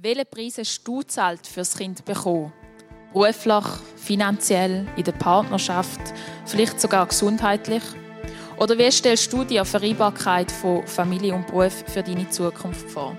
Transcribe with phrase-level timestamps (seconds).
[0.00, 2.52] Welche Preise hast du zahlt fürs Kind bekommen?
[3.12, 3.64] Beruflich,
[3.96, 5.98] finanziell, in der Partnerschaft,
[6.46, 7.82] vielleicht sogar gesundheitlich?
[8.60, 13.18] Oder wie stellst du dir Vereinbarkeit von Familie und Beruf für deine Zukunft vor?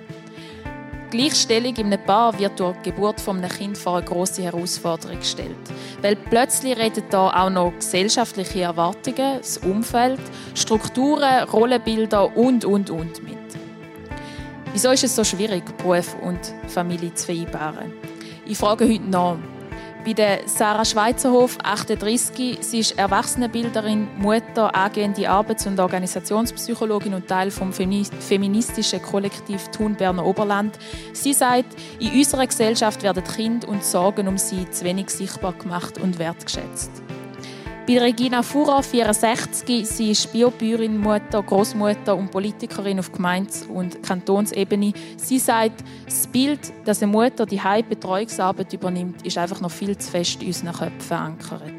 [1.09, 5.57] Gleichstellung in einem Paar wird durch die Geburt eines Kindes vor eine grosse Herausforderung gestellt.
[6.01, 10.21] Weil plötzlich reden da auch noch gesellschaftliche Erwartungen, das Umfeld,
[10.55, 13.38] Strukturen, Rollenbilder und, und, und mit.
[14.71, 17.91] Wieso ist es so schwierig, Beruf und Familie zu vereinbaren?
[18.45, 19.37] Ich frage heute nach.
[20.05, 27.51] Bei der Sarah Schweizerhof, 38, sie ist Erwachsenenbilderin, Mutter, angehende Arbeits- und Organisationspsychologin und Teil
[27.51, 30.79] vom feministischen Kollektiv Thun Berner Oberland.
[31.13, 35.97] Sie sagt, in unserer Gesellschaft werden Kinder und Sorgen um sie zu wenig sichtbar gemacht
[35.97, 36.91] und wertgeschätzt.
[37.89, 44.93] Bei Regina Fuhrer, 64, sie ist Biobäuerin, Mutter, Großmutter und Politikerin auf Gemeinde- und Kantonsebene.
[45.17, 50.11] Sie sagt, das Bild, dass eine Mutter die Betreuungsarbeit übernimmt, ist einfach noch viel zu
[50.11, 51.73] fest in unseren Köpfen verankert.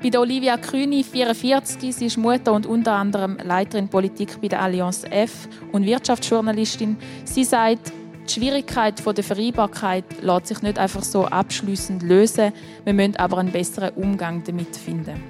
[0.00, 4.62] Bei der Olivia Kühni, 44, sie ist Mutter und unter anderem Leiterin Politik bei der
[4.62, 6.96] Allianz F und Wirtschaftsjournalistin.
[7.24, 7.92] Sie sagt,
[8.30, 12.52] die Schwierigkeit der Vereinbarkeit lässt sich nicht einfach so abschließend lösen.
[12.84, 15.20] Wir müssen aber einen besseren Umgang damit finden.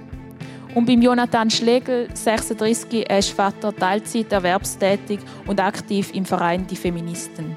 [0.74, 6.76] Und beim Jonathan Schlegel, 36, er ist Vater, Teilzeit erwerbstätig und aktiv im Verein Die
[6.76, 7.56] Feministen.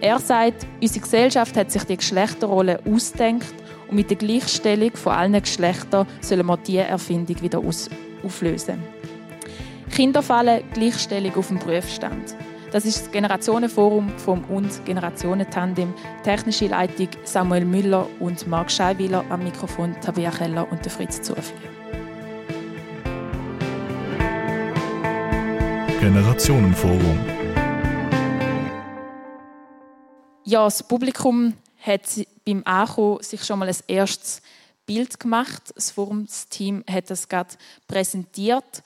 [0.00, 3.54] Er sagt, unsere Gesellschaft hat sich die Geschlechterrolle ausdenkt
[3.88, 7.60] und mit der Gleichstellung von allen Geschlechtern sollen wir diese Erfindung wieder
[8.24, 8.82] auflösen.
[9.94, 12.34] Kinder fallen Gleichstellung auf den Prüfstand.
[12.72, 15.92] Das ist das Generationenforum vom und Generationentandem.
[16.22, 21.68] Technische Leitung Samuel Müller und Marc Scheiwiller am Mikrofon Tabea Keller und Fritz Zufrier.
[25.98, 27.18] Generationenforum.
[30.44, 32.02] Ja, das Publikum hat
[32.46, 34.42] beim Ankommen sich schon mal ein erstes
[34.86, 35.72] Bild gemacht.
[35.74, 37.50] Das Forumsteam hat das gerade
[37.88, 38.84] präsentiert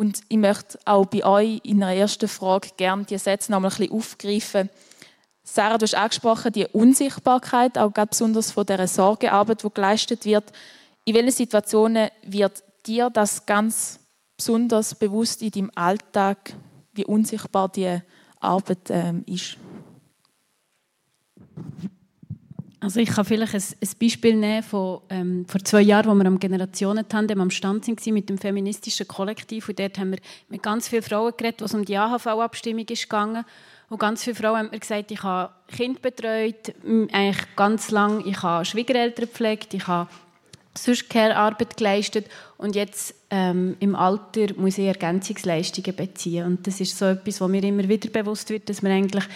[0.00, 3.68] und ich möchte auch bei euch in der ersten Frage gerne die Sätze noch ein
[3.68, 4.70] bisschen aufgreifen.
[5.44, 10.52] Sarah, du hast angesprochen, die Unsichtbarkeit, auch ganz besonders von dieser Sorgearbeit, die geleistet wird.
[11.04, 14.00] In welchen Situationen wird dir das ganz
[14.38, 16.54] besonders bewusst in deinem Alltag,
[16.94, 18.02] wie unsichtbar diese
[18.40, 19.58] Arbeit ähm, ist?
[22.90, 26.26] Also ich kann vielleicht ein, ein Beispiel nehmen von ähm, vor zwei Jahren, wo wir
[26.26, 29.68] am Generationentandem am Stand sind mit dem feministischen Kollektiv.
[29.68, 30.18] Und dort haben wir
[30.48, 33.44] mit ganz vielen Frauen geredet, was um die AHV-Abstimmung ist gegangen.
[33.90, 36.74] Und ganz viele Frauen haben mir gesagt, ich habe Kind betreut,
[37.12, 40.10] eigentlich ganz lang, ich habe Schwiegereltern gepflegt, ich habe
[40.76, 42.26] sonst Care-Arbeit geleistet.
[42.58, 46.44] Und jetzt ähm, im Alter muss ich Ergänzungsleistungen beziehen.
[46.44, 49.26] Und das ist so etwas, was mir immer wieder bewusst wird, dass man eigentlich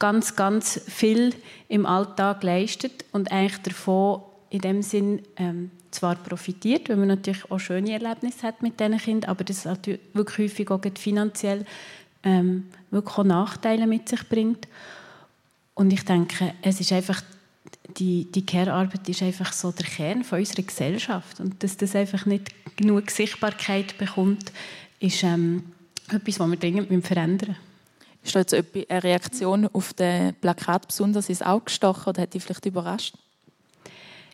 [0.00, 1.32] ganz, ganz viel
[1.68, 7.48] im Alltag leistet und eigentlich davon in dem Sinn ähm, zwar profitiert, weil man natürlich
[7.50, 11.64] auch schöne Erlebnisse hat mit diesen Kindern, aber das natürlich wirklich häufig auch finanziell
[12.24, 14.66] ähm, wirklich auch Nachteile mit sich bringt.
[15.74, 17.22] Und ich denke, es ist einfach
[17.96, 22.24] die, die Care-Arbeit ist einfach so der Kern von unserer Gesellschaft und dass das einfach
[22.26, 24.52] nicht genug Sichtbarkeit bekommt,
[25.00, 25.64] ist ähm,
[26.08, 27.69] etwas, was wir dringend verändern müssen.
[28.22, 32.42] Ist da jetzt eine Reaktion auf das Plakat besonders ins Auge gestochen oder hat dich
[32.42, 33.14] vielleicht überrascht?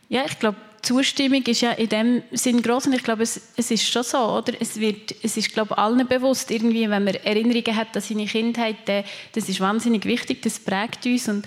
[0.09, 3.71] Ja, ich glaube, Zustimmung ist ja in dem Sinn groß und ich glaube, es, es
[3.73, 4.53] ist schon so, oder?
[4.61, 8.77] Es, wird, es ist, glaube allen bewusst, irgendwie, wenn man Erinnerungen hat an seine Kindheit,
[8.87, 11.47] das ist wahnsinnig wichtig, das prägt uns und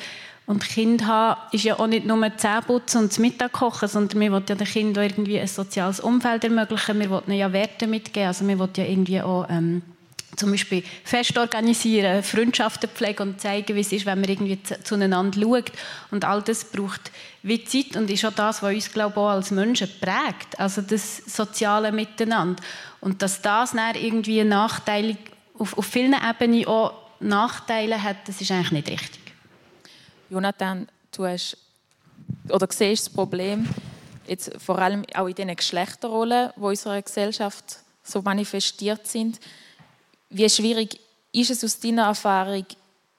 [0.49, 4.31] und Kind haben ist ja auch nicht nur Zähneputzen und das Mittag kochen, sondern wir
[4.31, 6.99] wollen ja den Kindern irgendwie ein soziales Umfeld ermöglichen.
[6.99, 8.29] Wir wollen ihnen ja Werte mitgeben.
[8.29, 9.83] Also wir wollen ja irgendwie auch ähm,
[10.39, 15.39] zum Beispiel Fest organisieren, Freundschaften pflegen und zeigen, wie es ist, wenn man irgendwie zueinander
[15.39, 15.71] schaut.
[16.11, 17.11] Und all das braucht
[17.43, 20.59] wie Zeit und ist auch das, was uns, glaube ich, auch als Menschen prägt.
[20.59, 22.61] Also das soziale Miteinander.
[23.01, 25.17] Und dass das dann irgendwie nachteilig,
[25.57, 29.21] auf, auf vielen Ebenen auch Nachteile hat, das ist eigentlich nicht richtig.
[30.29, 31.57] Jonathan, du hast
[32.49, 33.67] oder siehst das Problem
[34.27, 39.39] jetzt vor allem auch in den Geschlechterrollen, die in unserer Gesellschaft so manifestiert sind.
[40.29, 40.99] Wie schwierig
[41.31, 42.65] ist es aus deiner Erfahrung,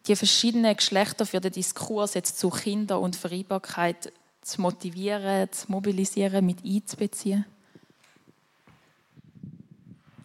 [0.06, 4.12] die verschiedenen Geschlechter für den Diskurs jetzt zu Kinder und Vereinbarkeit
[4.42, 7.44] zu motivieren, zu mobilisieren, mit einzubeziehen?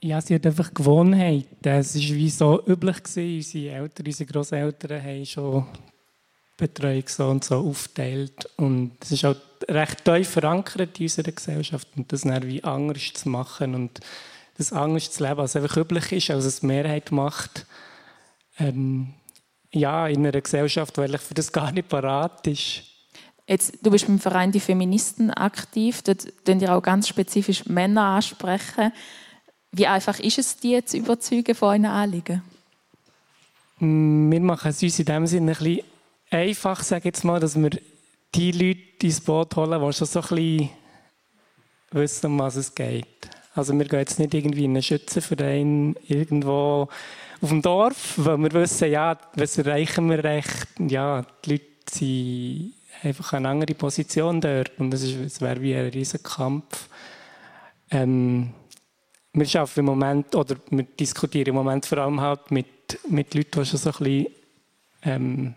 [0.02, 1.48] Ja, sie hat einfach Gewohnheit.
[1.64, 3.02] Es war wie so üblich.
[3.02, 3.36] Gewesen.
[3.38, 5.66] Unsere Eltern, unsere Großeltern haben schon
[6.58, 8.48] Betreuung so und so aufteilt.
[8.58, 9.36] Und es ist auch
[9.68, 11.88] recht tief verankert in unserer Gesellschaft.
[11.96, 14.00] Und das dann wie anders zu machen und
[14.58, 17.66] das anders zu leben, als einfach üblich ist, als es Mehrheit macht,
[18.58, 19.14] ähm,
[19.72, 22.84] ja, in einer Gesellschaft, weil ich für das gar nicht parat ist.
[23.48, 26.02] Jetzt, du bist beim Verein Die Feministen aktiv.
[26.02, 28.92] Dort könnt ihr auch ganz spezifisch Männer ansprechen.
[29.72, 32.42] Wie einfach ist es, die zu überzeugen von euren Anliegen?
[33.80, 35.84] Wir machen es uns in dem Sinne ein bisschen
[36.32, 37.72] einfach, sage jetzt mal, dass wir
[38.34, 40.70] die Leute ins Boot holen, die schon so ein bisschen
[41.92, 43.30] wissen, um was es geht.
[43.56, 46.90] Also wir gehen jetzt nicht irgendwie in einen Schützenverein irgendwo
[47.42, 50.68] auf dem Dorf, weil wir wissen, ja, was erreichen wir recht.
[50.80, 56.24] Ja, die Leute sind einfach eine andere Position dort und es wäre wie ein riesiger
[56.24, 56.90] Kampf.
[57.92, 58.52] Ähm,
[59.32, 63.62] wir schaffen im Moment, oder wir diskutieren im Moment vor allem halt mit, mit Leuten,
[63.62, 64.28] die schon so ein bisschen
[65.04, 65.56] ähm,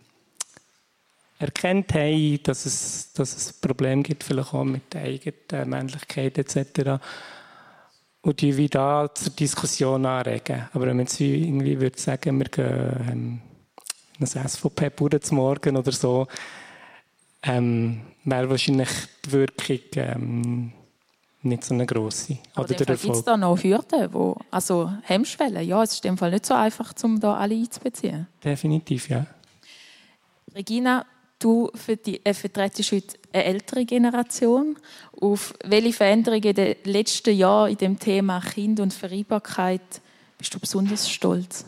[1.41, 6.39] erkennt haben, dass es, dass es ein Problem gibt, vielleicht auch mit der eigenen Männlichkeit
[6.39, 7.01] etc.
[8.29, 10.69] Und die wie da zur Diskussion anregen.
[10.75, 13.41] Aber wenn man jetzt irgendwie würde sagen, wir gehen ähm,
[14.21, 16.27] ein SVP-Bauern zum Morgen oder so,
[17.43, 18.91] ähm, wäre wahrscheinlich
[19.25, 20.73] die Wirkung ähm,
[21.41, 22.37] nicht so eine grosse.
[22.55, 25.67] Aber gibt es da noch Hürden, wo, also Hemmschwellen?
[25.67, 28.27] Ja, es ist in dem Fall nicht so einfach, um da alle einzubeziehen.
[28.45, 29.27] Definitiv, ja.
[30.55, 31.07] Regina,
[31.39, 34.77] Du äh, vertrittst heute eine ältere Generation.
[35.21, 39.83] Auf welche Veränderungen in den letzten Jahren in dem Thema Kind und Vereinbarkeit
[40.39, 41.65] bist du besonders stolz?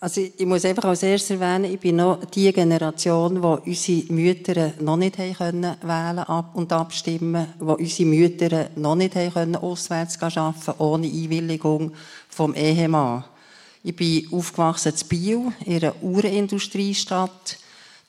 [0.00, 4.72] Also ich muss einfach als erstes erwähnen, ich bin noch die Generation, die unsere Mütter
[4.78, 10.22] noch nicht haben können wählen und abstimmen, wo unsere Mütter noch nicht haben können auswärts
[10.22, 11.92] arbeiten ohne Einwilligung
[12.28, 13.24] vom Ehemann.
[13.82, 17.58] Ich bin aufgewachsen in Biel, in einer Uhrenindustriestadt.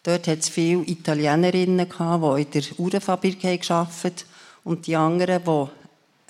[0.04, 4.16] Dort hat es viele Italienerinnen, die in der Uhrenfabrik gearbeitet haben.
[4.64, 5.44] Und die anderen,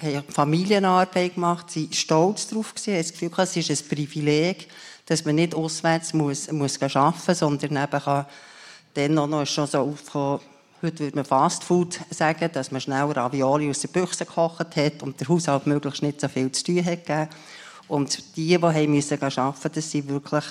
[0.01, 2.74] die Familienarbeit gemacht haben, waren stolz darauf.
[2.75, 4.68] Sie haben das Gefühl, es ist ein Privileg,
[5.06, 8.25] dass man nicht auswärts muss, muss arbeiten muss, sondern eben kann
[8.94, 10.42] dann auch noch schon so aufkommen,
[10.81, 15.04] heute würde man Fast Food sagen, dass man schnell Ravioli aus der Büchse gekocht hat
[15.04, 17.30] und der Haushalt möglichst nicht so viel zu tun hat gegeben.
[17.89, 20.44] Und die, die haben müssen arbeiten das waren wirklich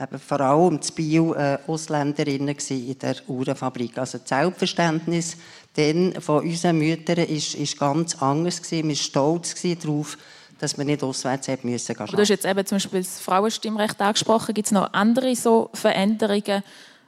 [0.00, 3.98] eben vor allem in Bio äh, Ausländerinnen in der Uhrenfabrik.
[3.98, 5.36] Also das Selbstverständnis
[5.76, 8.84] denn von unseren Müttern ist, ist ganz anders gewesen.
[8.84, 10.16] Wir waren stolz darauf,
[10.60, 12.16] dass wir nicht auswärts haben müssen arbeiten.
[12.16, 14.54] Du hast jetzt eben zum Beispiel das Frauenstimmrecht angesprochen.
[14.54, 16.62] Gibt es noch andere so Veränderungen,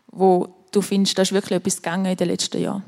[0.09, 2.83] wo du findest, da ist wirklich etwas gegangen in den letzten Jahren?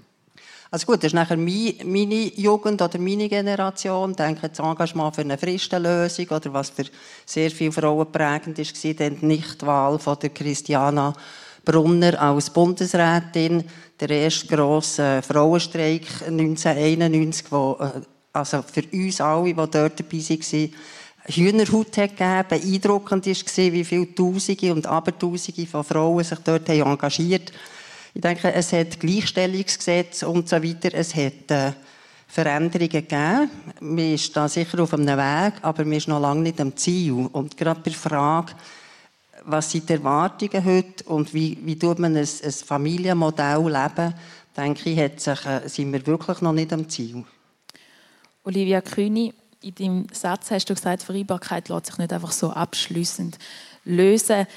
[0.70, 4.14] Also gut, das ist nachher meine Jugend oder meine Generation.
[4.14, 6.84] Denke, das Engagement für eine Fristenlösung oder was für
[7.24, 11.14] sehr viele Frauen prägend war, dann die Nichtwahl von der Christiana
[11.64, 13.64] Brunner als Bundesrätin,
[13.98, 18.00] der erste grosse Frauenstreik 1991, wo, äh,
[18.34, 20.72] also für uns alle, die dort dabei waren,
[21.30, 22.44] Hühnerhaut hat gegeben.
[22.48, 27.77] Beeindruckend war, wie viele Tausende und Abertausende von Frauen sich dort engagiert haben
[28.18, 30.92] ich denke, es hat Gleichstellungsgesetz und so weiter.
[30.92, 31.70] Es hat äh,
[32.26, 33.48] Veränderungen gegeben.
[33.78, 37.12] Man ist da sicher auf einem Weg, aber man ist noch lange nicht am Ziel.
[37.12, 38.54] Und gerade bei der Frage,
[39.44, 44.14] was sind die Erwartungen heute und wie, wie tut man ein, ein Familienmodell leben,
[44.56, 47.24] denke ich, hat sich, äh, sind wir wirklich noch nicht am Ziel.
[48.42, 49.32] Olivia Kühni,
[49.62, 53.38] in deinem Satz hast du gesagt, Vereinbarkeit lässt sich nicht einfach so abschließend
[53.84, 54.48] lösen.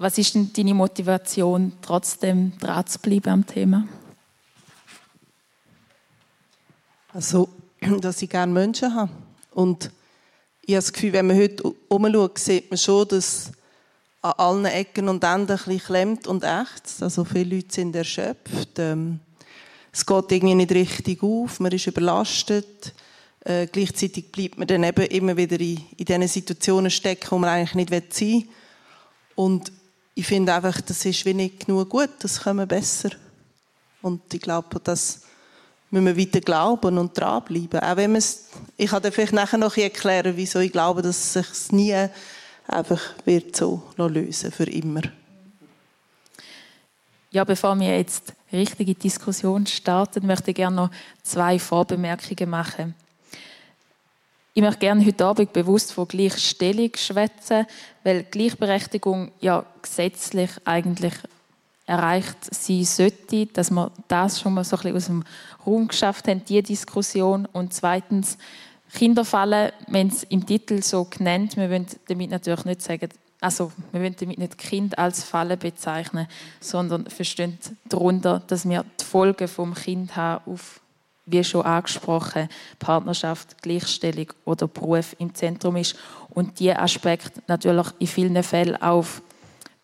[0.00, 3.88] Was ist denn deine Motivation, trotzdem dran zu bleiben am Thema?
[7.12, 7.48] Also,
[8.00, 9.10] dass ich gerne Menschen habe.
[9.50, 9.90] Und
[10.62, 13.50] ich habe das Gefühl, wenn man heute umschaut, sieht man schon, dass
[14.22, 17.02] an allen Ecken und Enden ein bisschen klemmt und echt.
[17.02, 18.78] Also viele Leute sind erschöpft.
[18.78, 19.18] Ähm,
[19.90, 22.94] es geht irgendwie nicht richtig auf, man ist überlastet.
[23.40, 27.50] Äh, gleichzeitig bleibt man dann eben immer wieder in, in diesen Situationen stecken, wo man
[27.50, 28.48] eigentlich nicht sein will.
[29.34, 29.72] Und
[30.18, 33.10] ich finde einfach, das ist wenig genug gut, das können wir besser.
[34.02, 35.20] Und ich glaube, das
[35.92, 37.78] müssen wir weiter glauben und dranbleiben.
[37.78, 41.72] Auch wenn ich kann dir vielleicht nachher noch erklären, wieso ich glaube, dass es sich
[41.72, 41.94] nie
[42.66, 45.02] einfach wird so lösen für immer.
[47.30, 50.90] Ja, bevor wir jetzt richtige Diskussion starten, möchte ich gerne noch
[51.22, 52.96] zwei Vorbemerkungen machen.
[54.58, 57.64] Ich möchte gerne heute Abend bewusst von Gleichstellung schwätzen,
[58.02, 61.12] weil Gleichberechtigung ja gesetzlich eigentlich
[61.86, 65.24] erreicht sein sollte, dass wir das schon mal so ein bisschen aus dem
[65.64, 67.46] Raum geschafft haben, diese Diskussion.
[67.52, 68.36] Und zweitens,
[68.92, 73.10] Kinderfallen, wenn es im Titel so genannt, wir wollen damit natürlich nicht sagen,
[73.40, 76.26] also wir wollen damit nicht Kind als Falle bezeichnen,
[76.58, 80.80] sondern verstehen darunter, dass wir die Folgen vom Kind haben auf
[81.30, 85.96] wie schon angesprochen, Partnerschaft, Gleichstellung oder Beruf im Zentrum ist
[86.30, 89.22] und die Aspekt natürlich in vielen Fällen auf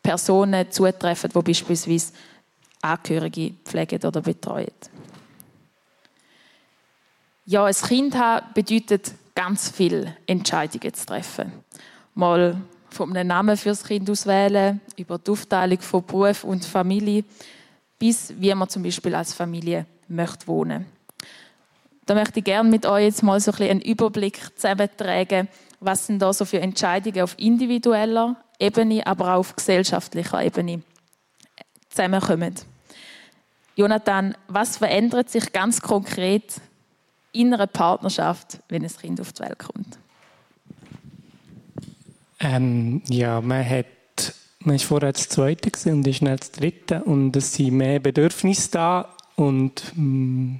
[0.02, 2.12] Personen zutreffen, die beispielsweise
[2.82, 4.68] Angehörige pflegen oder betreuen.
[7.46, 11.52] Ja, ein Kind haben bedeutet ganz viele Entscheidungen zu treffen.
[12.14, 12.60] Mal
[12.90, 17.24] vom Namen fürs Kind auswählen, über die Aufteilung von Beruf und Familie,
[17.98, 20.86] bis wie man zum Beispiel als Familie möchte wohnen.
[22.06, 25.48] Da möchte ich gerne mit euch jetzt mal so ein einen Überblick zusammentragen,
[25.80, 30.82] was sind da so für Entscheidungen auf individueller Ebene, aber auch auf gesellschaftlicher Ebene
[31.88, 32.54] zusammenkommen.
[33.76, 36.60] Jonathan, was verändert sich ganz konkret
[37.32, 39.98] in einer Partnerschaft, wenn ein Kind auf die Welt kommt?
[42.40, 43.86] Ähm, ja, man hat
[44.60, 48.70] man ist vorher das Zweite und ist schnell das Dritte und es sind mehr Bedürfnisse
[48.70, 50.56] da und mm,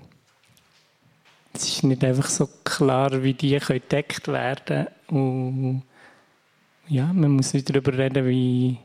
[1.54, 5.82] es ist nicht einfach so klar, wie die gedeckt werden und
[6.88, 8.78] ja, man muss wieder darüber reden, wie,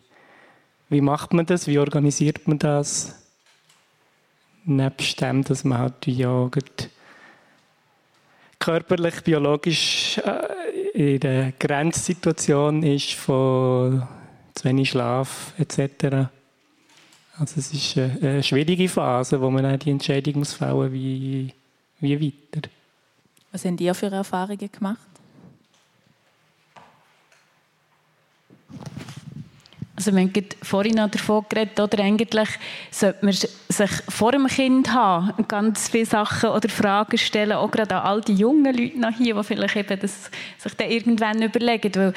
[0.89, 3.19] wie macht man das, wie organisiert man das,
[4.65, 6.49] nebst dem, dass man halt ja
[8.59, 14.07] körperlich, biologisch äh, in der Grenzsituation ist von
[14.53, 16.29] zu wenig Schlaf etc.
[17.38, 21.53] Also es ist eine, schwierige Phase, wo man auch die Entscheidung muss fällen, wie,
[21.99, 22.69] wie weiter.
[23.51, 24.99] Was haben ihr für Erfahrungen gemacht?
[29.95, 32.47] Also wir haben vorhin noch davon geredet, oder eigentlich
[32.89, 37.95] sollte man sich vor dem Kind haben, ganz viele Sachen oder Fragen stellen, auch gerade
[37.95, 41.93] an all die jungen Leute noch hier, die vielleicht eben das sich dann irgendwann überlegen,
[41.95, 42.13] weil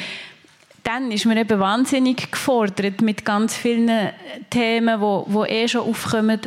[0.85, 4.11] dann ist man eben wahnsinnig gefordert mit ganz vielen
[4.49, 6.41] Themen, die, die eh schon aufkommen,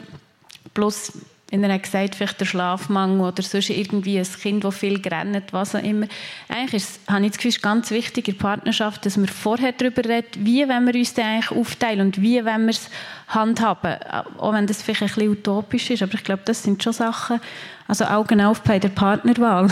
[0.73, 1.11] plus
[1.51, 5.53] wenn er hat gesagt, vielleicht der Schlafmangel oder sonst irgendwie ein Kind, das viel rennt,
[5.53, 6.07] was auch immer.
[6.49, 9.71] Eigentlich ist, habe ich das Gefühl, ist ganz wichtig in der Partnerschaft, dass wir vorher
[9.71, 12.89] darüber reden, wie wollen wir uns denn eigentlich aufteilen und wie wollen wir es
[13.27, 13.95] handhaben.
[14.37, 17.39] Auch wenn das vielleicht ein bisschen utopisch ist, aber ich glaube, das sind schon Sachen,
[17.87, 19.69] also Augen auf bei der Partnerwahl.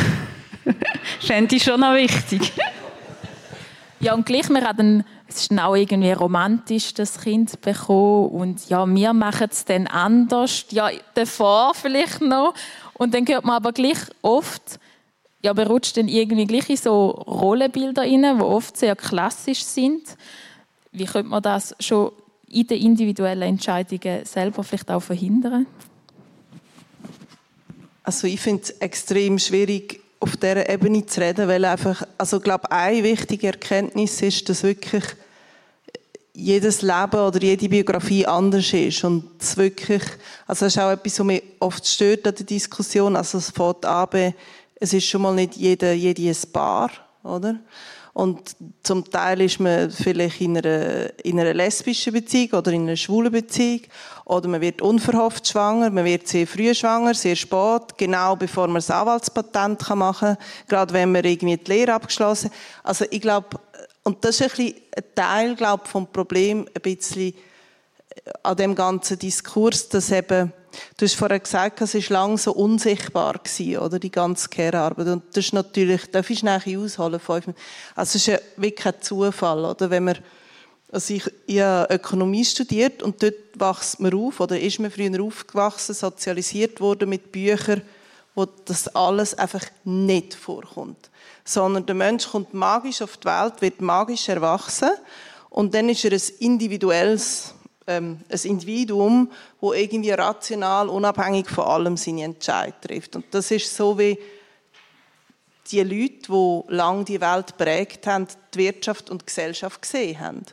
[1.19, 2.53] Fände ich schon noch wichtig.
[4.03, 8.67] Ja, und gleich, wir haben es ist dann auch irgendwie romantisch, das Kind bekommen und
[8.67, 12.53] ja, wir machen es dann anders, ja, davor vielleicht noch
[12.95, 14.77] und dann hört man aber gleich oft,
[15.41, 20.03] ja, man rutscht dann irgendwie gleich in so Rollenbilder rein, die oft sehr klassisch sind.
[20.91, 22.11] Wie könnte man das schon
[22.49, 25.65] in den individuellen Entscheidungen selber vielleicht auch verhindern?
[28.03, 32.43] Also ich finde es extrem schwierig, auf dieser Ebene zu reden, weil einfach, also ich
[32.43, 35.03] glaube, eine wichtige Erkenntnis ist, dass wirklich
[36.33, 40.01] jedes Leben oder jede Biografie anders ist und es wirklich,
[40.47, 43.85] also das ist auch etwas, was mich oft stört an der Diskussion, also es fängt
[43.85, 44.33] an,
[44.75, 46.89] es ist schon mal nicht jeder, jede ein Paar,
[47.21, 47.59] oder?
[48.13, 52.95] Und zum Teil ist man vielleicht in einer, in einer lesbischen Beziehung oder in einer
[52.95, 53.81] schwulen Beziehung.
[54.25, 58.75] Oder man wird unverhofft schwanger, man wird sehr früh schwanger, sehr spät, genau bevor man
[58.75, 60.37] das Anwaltspatent machen kann,
[60.67, 62.55] gerade wenn man irgendwie die Lehre abgeschlossen hat.
[62.83, 63.59] Also ich glaube,
[64.03, 67.33] und das ist ein, bisschen ein Teil, glaube vom Problem, ein bisschen
[68.09, 70.53] äh, an dem ganzen Diskurs, dass eben,
[70.97, 75.07] du hast vorher gesagt, es war lange so unsichtbar gewesen, oder, die ganze Care-Arbeit.
[75.07, 77.55] Und das ist natürlich, darf ich nachher ausholen, fünf Also
[77.95, 80.17] es ist ja wirklich ein Zufall, oder, wenn man,
[80.93, 85.21] also ich, ich habe Ökonomie studiert und dort wächst man auf, oder ist man früher
[85.21, 87.81] aufgewachsen, sozialisiert worden mit Büchern,
[88.35, 91.09] wo das alles einfach nicht vorkommt
[91.43, 94.91] sondern der Mensch kommt magisch auf die Welt, wird magisch erwachsen
[95.49, 97.53] und dann ist er ein individuelles
[97.85, 103.17] ähm, ein Individuum, wo irgendwie rational, unabhängig von allem seine Entscheidung trifft.
[103.17, 104.17] Und das ist so wie
[105.69, 110.43] die Leute, die lange die Welt prägt haben, die Wirtschaft und die Gesellschaft gesehen haben.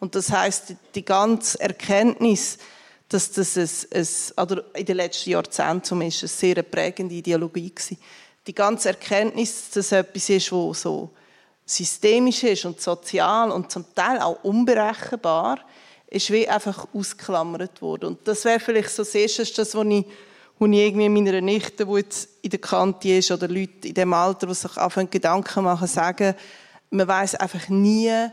[0.00, 2.58] Und das heißt, die ganze Erkenntnis,
[3.08, 7.96] dass das ein, ein, oder in den letzten Jahrzehnten zumindest eine sehr prägende Ideologie war,
[8.46, 11.10] die ganze Erkenntnis, dass es etwas ist, wo so
[11.66, 15.60] systemisch ist und sozial und zum Teil auch unberechenbar,
[16.08, 18.06] ist wie einfach ausgeklammert worden.
[18.06, 20.06] Und das wäre vielleicht so das Erste, das, was ich,
[20.58, 24.12] was ich irgendwie meiner Nichte, die jetzt in der Kante ist, oder Leute in dem
[24.12, 26.34] Alter, die sich anfangen, Gedanken machen, sagen,
[26.90, 28.30] man weiß einfach nie,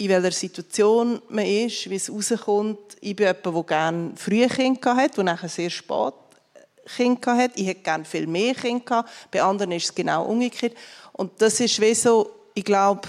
[0.00, 2.96] in welcher Situation man ist, wie es rauskommt.
[3.02, 6.14] Ich bin jemand, der gerne frühe Kinder hatte, der nachher sehr spät
[6.96, 7.50] Kinder hat.
[7.54, 9.04] Ich hätte gerne viel mehr Kinder.
[9.30, 10.74] Bei anderen ist es genau umgekehrt.
[11.12, 13.08] Und das ist wie so, ich glaube,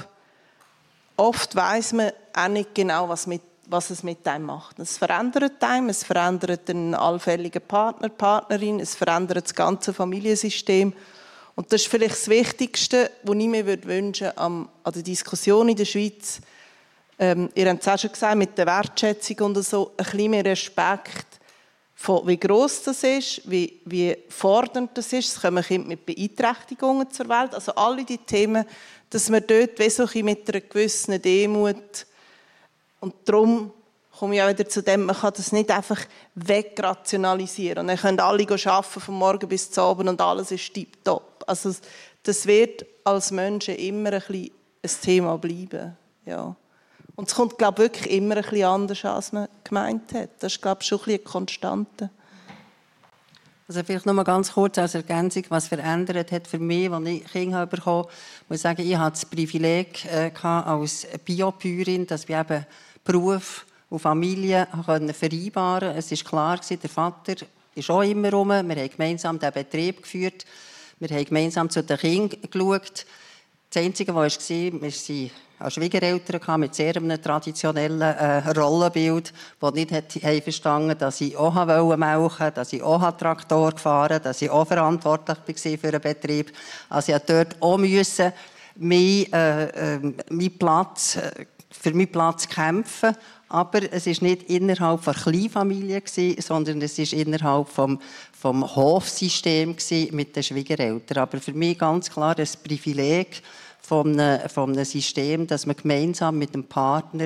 [1.16, 4.78] oft weiß man auch nicht genau, was, mit, was es mit einem macht.
[4.78, 10.92] Es verändert einem, es verändert den allfälligen Partner, Partnerin, es verändert das ganze Familiensystem.
[11.56, 15.78] Und das ist vielleicht das Wichtigste, was ich mir wünschen würde an der Diskussion in
[15.78, 16.42] der Schweiz.
[17.22, 20.44] Ähm, ihr habt es auch schon gesagt, mit der Wertschätzung und so, ein bisschen mehr
[20.44, 21.28] Respekt
[21.94, 25.36] von wie groß das ist, wie, wie fordernd das ist.
[25.36, 27.54] Es kommen Kinder mit Beeinträchtigungen zur Welt.
[27.54, 28.66] Also alle die Themen,
[29.12, 32.08] dass man dort wie so ein mit einer gewissen Demut
[33.02, 33.72] und darum
[34.18, 36.00] komme ich auch wieder zu dem, man kann das nicht einfach
[36.34, 37.80] wegrationalisieren.
[37.80, 41.44] Und dann können alle arbeiten von morgen bis zum Abend und alles ist tiptop.
[41.46, 41.72] Also
[42.24, 45.96] das wird als Menschen immer ein, ein Thema bleiben.
[46.26, 46.56] Ja.
[47.22, 50.32] Und es kommt, glaube ich, wirklich immer ein bisschen anders an, als man gemeint hat.
[50.40, 52.10] Das ist, glaube ich, schon ein bisschen Konstante.
[53.68, 57.24] Also vielleicht noch mal ganz kurz als Ergänzung, was verändert hat für mich, als ich
[57.26, 58.10] Kinder bekommen habe.
[58.42, 62.66] Ich muss sagen, ich hatte das Privileg äh, als Biobäuerin, dass wir eben
[63.04, 66.00] Beruf und Familie vereinbaren konnten.
[66.00, 67.36] Es war klar, der Vater
[67.76, 68.50] ist auch immer rum.
[68.50, 70.44] Wir haben gemeinsam den Betrieb geführt.
[70.98, 73.06] Wir haben gemeinsam zu den Kindern geschaut.
[73.70, 75.32] Das Einzige, was war, wir waren
[75.62, 81.66] als Schwiegereltern mit sehr einem traditionellen äh, Rollenbild, die nicht hat, verstanden dass ich auch
[81.98, 86.52] melken dass ich auch Traktor gefahren dass ich auch verantwortlich war für den Betrieb.
[86.90, 88.34] Also ich musste dort auch müssen,
[88.76, 93.16] mein, äh, äh, mein Platz, äh, für meinen Platz kämpfen.
[93.48, 96.02] Aber es war nicht innerhalb der Kleinfamilie,
[96.40, 98.00] sondern es war innerhalb vom,
[98.32, 99.76] vom Hofsystem
[100.12, 101.18] mit den Schwiegereltern.
[101.18, 103.42] Aber für mich ganz klar ein Privileg,
[103.92, 107.26] von einem, von einem System, dass man gemeinsam mit dem Partner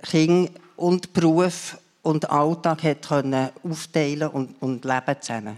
[0.00, 5.56] Kind und Beruf und Alltag hat können aufteilen und, und leben zusammen.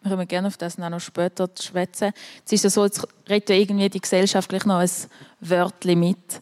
[0.00, 2.12] Wir können gerne auf das noch später schwätzen.
[2.46, 4.90] Es ist ja so, jetzt redet irgendwie die Gesellschaft gleich noch ein
[5.40, 6.40] Wörtchen mit.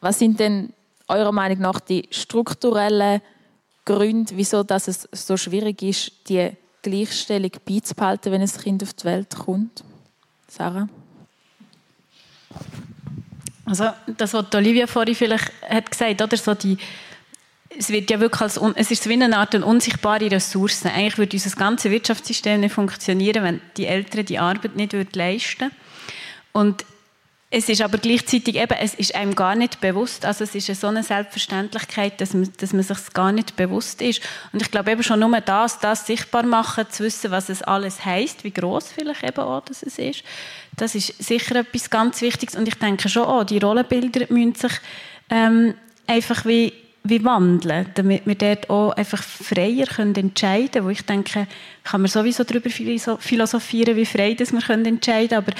[0.00, 0.72] Was sind denn
[1.08, 3.20] eurer Meinung nach die strukturellen
[3.84, 9.04] Gründe, wieso dass es so schwierig ist, die Gleichstellung beizubehalten, wenn ein Kind auf die
[9.04, 9.84] Welt kommt?
[10.48, 10.88] Sarah?
[13.64, 16.54] Also das, was Olivia vorhin vielleicht hat gesagt, oder so
[17.78, 20.84] es wird ja wirklich als, es ist wie eine Art eine unsichtbare Ressource.
[20.84, 25.76] Eigentlich würde unser ganzes Wirtschaftssystem nicht funktionieren, wenn die Eltern die Arbeit nicht leisten würden.
[26.52, 26.84] Und
[27.54, 30.86] es ist aber gleichzeitig eben, es ist einem gar nicht bewusst, also es ist so
[30.86, 34.22] eine Selbstverständlichkeit, dass man, dass man sich gar nicht bewusst ist.
[34.54, 38.06] Und ich glaube eben schon nur das, das sichtbar machen, zu wissen, was es alles
[38.06, 40.24] heißt, wie groß vielleicht eben auch dass es ist,
[40.78, 42.56] das ist sicher etwas ganz Wichtiges.
[42.56, 44.72] Und ich denke schon, oh, die Rollenbilder müssen sich
[45.28, 45.74] ähm,
[46.06, 46.72] einfach wie,
[47.04, 50.86] wie wandeln, damit wir dort auch einfach freier können entscheiden können.
[50.86, 51.46] Wo ich denke,
[51.84, 55.54] kann man sowieso darüber philosophieren, wie frei dass wir können entscheiden können,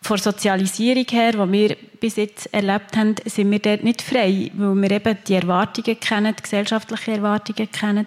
[0.00, 4.74] von Sozialisierung her, die wir bis jetzt erlebt haben, sind wir dort nicht frei, weil
[4.74, 8.06] wir eben die Erwartungen kennen, die gesellschaftlichen Erwartungen kennen.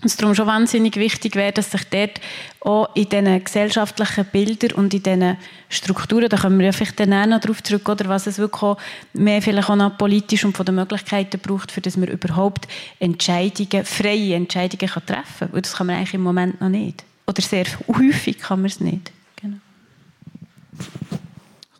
[0.00, 2.20] Und es darum schon wahnsinnig wichtig wäre, dass sich dort
[2.60, 5.36] auch in diesen gesellschaftlichen Bildern und in diesen
[5.68, 8.62] Strukturen, da kommen wir ja vielleicht dann auch noch darauf zurück, oder was es wirklich
[8.62, 8.78] auch
[9.12, 12.68] mehr vielleicht auch noch politisch und von den Möglichkeiten braucht, für dass man überhaupt
[13.00, 15.52] Entscheidungen, freie Entscheidungen kann treffen kann.
[15.52, 17.02] Weil das kann man eigentlich im Moment noch nicht.
[17.26, 19.10] Oder sehr häufig kann man es nicht.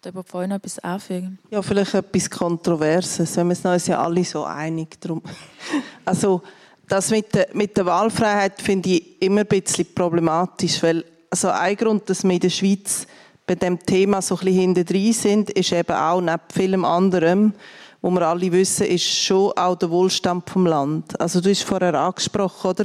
[0.04, 1.38] Ich wollte vorhin etwas anfügen.
[1.50, 3.36] Ja, vielleicht etwas Kontroverses.
[3.36, 5.22] Wir sind uns ja alle so einig drum.
[6.04, 6.40] Also,
[6.86, 11.76] das mit der, mit der Wahlfreiheit finde ich immer ein bisschen problematisch, weil also ein
[11.76, 13.06] Grund, dass wir in der Schweiz
[13.46, 17.52] bei dem Thema so ein bisschen hinterdrein sind, ist eben auch neben vielem anderem,
[18.00, 21.20] wo wir alle wissen, ist schon auch der Wohlstand vom Land.
[21.20, 22.84] Also du hast vorher angesprochen, oder?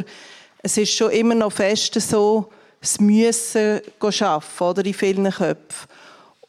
[0.61, 2.49] Es ist schon immer noch fest so,
[2.81, 4.85] das Müssen arbeiten, oder?
[4.85, 5.89] In vielen Köpfen.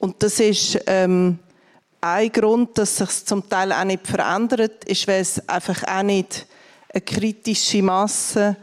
[0.05, 1.39] Und das ist ähm,
[2.03, 6.45] ein Grund, dass sich zum Teil auch nicht verändert, ist, weil es einfach auch nicht
[6.93, 8.55] eine kritische Masse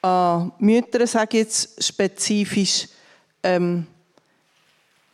[0.00, 2.86] an Müttern, sage ich jetzt spezifisch,
[3.42, 3.84] ähm,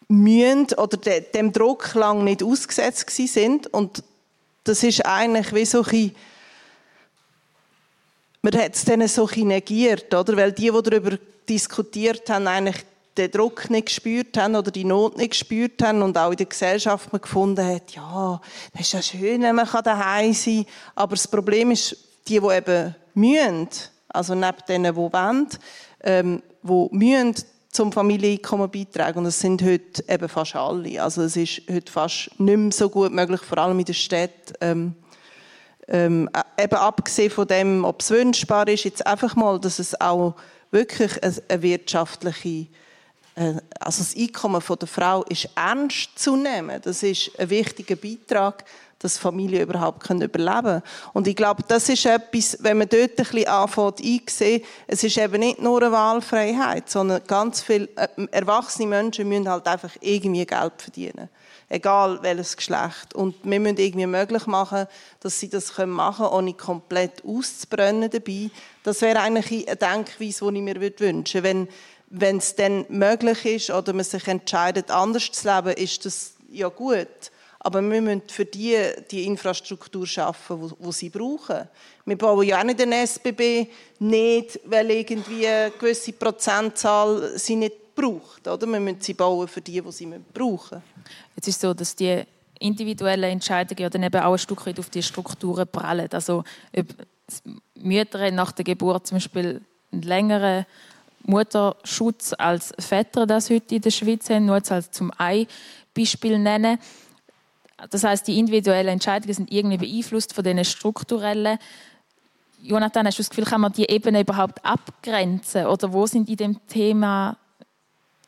[0.09, 4.03] mühen oder de, dem Druck lang nicht ausgesetzt sind und
[4.63, 6.15] das ist eigentlich wie so ein
[8.43, 10.37] man hat es dann so negiert, oder?
[10.37, 12.85] Weil die, die darüber diskutiert haben, eigentlich
[13.17, 16.47] den Druck nicht gespürt haben oder die Not nicht gespürt haben und auch in der
[16.47, 18.41] Gesellschaft man gefunden hat, ja,
[18.73, 20.75] das ist ja schön, wenn man daheim sein kann.
[20.95, 21.97] Aber das Problem ist,
[22.29, 23.69] die, die eben mühen,
[24.09, 25.49] also neben denen, die wollen,
[26.03, 27.35] ähm, die mühen
[27.71, 29.19] zum Familieneinkommen beitragen.
[29.19, 31.03] Und das sind heute eben fast alle.
[31.03, 34.55] Also es ist heute fast nicht mehr so gut möglich, vor allem in der Stadt.
[34.61, 34.95] Ähm,
[35.89, 40.35] ähm, eben abgesehen von dem, ob es wünschbar ist, jetzt einfach mal, dass es auch
[40.71, 42.67] wirklich eine wirtschaftliche äh,
[43.37, 46.81] also das Einkommen der Frau ist ernst zu nehmen.
[46.83, 48.65] Das ist ein wichtiger Beitrag.
[48.99, 50.83] dass Familien überhaupt überleben können.
[51.13, 55.19] Und ich glaube, das ist etwas, wenn man dort ein bisschen anfängt einzusehen, es ist
[55.19, 60.47] eben nicht nur eine Wahlfreiheit, sondern ganz viele äh, erwachsene Menschen müssen halt einfach irgendwie
[60.47, 61.29] Geld verdienen.
[61.69, 63.13] Egal welches Geschlecht.
[63.15, 64.87] Und wir müssen irgendwie möglich machen,
[65.21, 68.51] dass sie das machen können, ohne komplett auszubrennen dabei.
[68.83, 71.43] Das wäre eigentlich eine Denkweise, die ich mir wünschen würde.
[71.43, 71.69] Wenn,
[72.09, 76.69] wenn es dann möglich ist oder man sich entscheidet, anders zu leben, ist das ja
[76.69, 77.09] gut.
[77.61, 78.77] Aber wir müssen für die
[79.11, 81.69] die Infrastruktur schaffen, die sie brauchen.
[82.05, 83.67] Wir bauen ja auch nicht den SBB
[83.99, 88.47] nicht, weil irgendwie eine gewisse Prozentzahl sie nicht braucht.
[88.47, 88.67] Oder?
[88.69, 90.81] Wir müssen sie bauen für die, die sie brauchen.
[91.35, 92.23] Es ist so, dass die
[92.61, 96.09] individuellen Entscheidungen ja dann eben auch ein Stück weit auf die Strukturen prallen.
[96.13, 96.45] Also
[96.77, 96.87] ob
[97.75, 100.67] Mütter nach der Geburt zum Beispiel einen längeren
[101.25, 105.47] Mutterschutz als Väter das heute in der Schweiz haben, nur als zum ein
[105.95, 106.79] Beispiel nennen.
[107.91, 111.59] Das heißt, die individuellen Entscheidungen sind irgendwie beeinflusst von diesen strukturellen.
[112.63, 115.67] Jonathan, hast du das Gefühl, kann man die Ebene überhaupt abgrenzen?
[115.67, 117.37] Oder wo sind in dem Thema,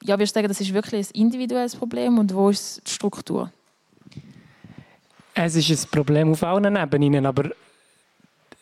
[0.03, 3.51] ja, wir sagen, das ist wirklich ein individuelles Problem und wo ist die Struktur?
[5.35, 7.51] Es ist ein Problem auf allen Ebenen, aber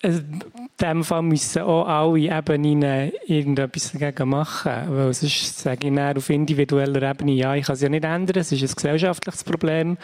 [0.02, 0.42] in
[0.80, 4.72] diesem Fall müssen auch alle Ebenen irgendetwas dagegen machen.
[4.88, 8.52] Weil sonst sage ich auf individueller Ebene, ja, ich kann es ja nicht ändern, es
[8.52, 9.96] ist ein gesellschaftliches Problem.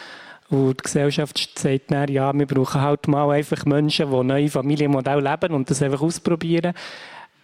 [0.49, 5.21] Und die Gesellschaft sagt dann, ja, wir brauchen halt mal einfach Menschen, die neue Familienmodelle
[5.21, 6.73] leben und das einfach ausprobieren.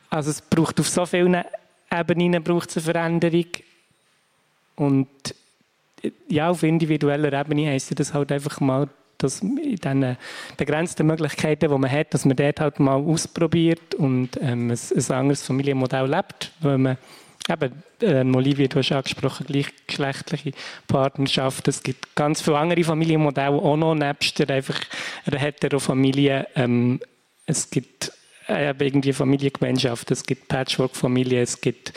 [0.10, 1.44] Also es braucht auf so vielen
[1.92, 3.46] Ebenen braucht es eine Veränderung.
[4.76, 5.08] Und
[6.28, 10.18] ja, auf individueller Ebene heisst das halt einfach mal dass in diesen
[10.58, 15.12] begrenzten Möglichkeiten, die man hat, dass man dort halt mal ausprobiert und ähm, ein, ein
[15.12, 16.98] anderes Familienmodell lebt, weil man
[17.50, 20.52] eben, äh, Olivia, du hast angesprochen, gleichgeschlechtliche
[20.88, 21.68] Partnerschaft.
[21.68, 24.80] Es gibt ganz viele andere Familienmodelle auch noch, nebst der einfach
[25.26, 26.48] einer Hetero-Familie.
[26.56, 27.00] Ähm,
[27.46, 28.12] es gibt
[28.50, 31.94] äh, irgendwie Familiengemeinschaft, es gibt Patchwork-Familien, es gibt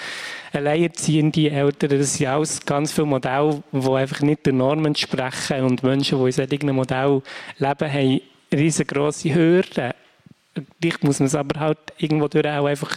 [0.53, 5.83] alleinerziehende Eltern, das sind alles ganz viele Modelle, die einfach nicht den Normen entsprechen und
[5.83, 7.23] Menschen, die in solchen Modellen
[7.59, 8.21] leben, haben
[8.53, 9.93] riesengroße Hürden.
[10.81, 12.97] Vielleicht muss man es aber halt irgendwo durch auch einfach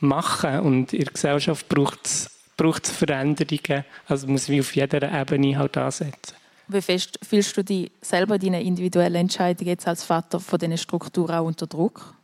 [0.00, 5.02] machen und in der Gesellschaft braucht es braucht es Veränderungen, also muss man auf jeder
[5.02, 6.34] Ebene halt ansetzen.
[6.68, 11.36] Wie fest fühlst du dich selber deine individuelle Entscheidung jetzt als Vater von diesen Strukturen
[11.36, 12.14] auch unter Druck?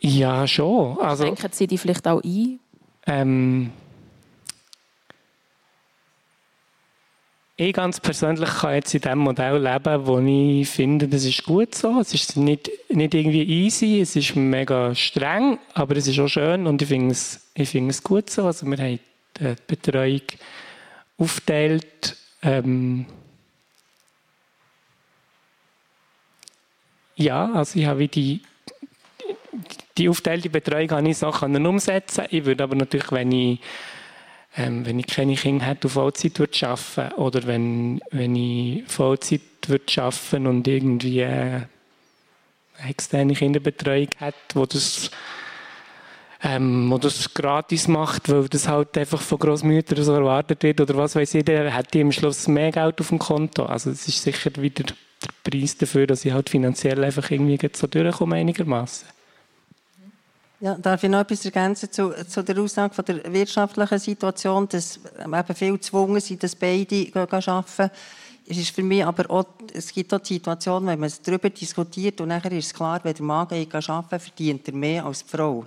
[0.00, 0.98] Ja, schon.
[0.98, 2.60] Also, Denken Sie die vielleicht auch ein?
[3.06, 3.72] Ähm,
[7.60, 11.74] ich ganz persönlich kann jetzt in dem Modell leben, wo ich finde, das ist gut
[11.74, 11.98] so.
[12.00, 16.68] Es ist nicht, nicht irgendwie easy, es ist mega streng, aber es ist auch schön
[16.68, 18.44] und ich finde es, ich finde es gut so.
[18.44, 19.00] Also wir haben
[19.40, 20.22] die Betreuung
[21.18, 22.16] aufgeteilt.
[22.42, 23.06] Ähm,
[27.16, 28.40] ja, also ich habe die
[29.96, 32.24] die aufteilte Betreuung kann ich so umsetzen.
[32.30, 33.60] Ich würde aber natürlich, wenn ich,
[34.56, 39.40] ähm, wenn ich keine Kinder hätte, auf Vollzeit würde arbeiten oder wenn, wenn ich Vollzeit
[39.66, 41.62] würde arbeiten und irgendwie äh,
[42.86, 45.10] externe Kinderbetreuung hätte, wo das
[46.42, 50.96] ähm, wo das gratis macht, weil das halt einfach von Großmüttern so erwartet wird oder
[50.96, 53.64] was weiß ich, der hat die am Schluss mehr Geld auf dem Konto.
[53.64, 54.94] Also es ist sicher wieder der
[55.42, 59.08] Preis dafür, dass ich halt finanziell einfach irgendwie so durchkomme einigermaßen.
[60.60, 64.98] Ja, darf ich noch etwas ergänzen zu, zu der Aussage von der wirtschaftlichen Situation, dass
[65.24, 67.90] eben viele gezwungen sind, dass beide arbeiten
[68.50, 69.44] es ist für mich aber auch,
[69.74, 73.14] es gibt auch die Situation, wenn man darüber diskutiert und nachher ist es klar, wenn
[73.14, 75.66] der Mann arbeiten verdient er mehr als die Frau.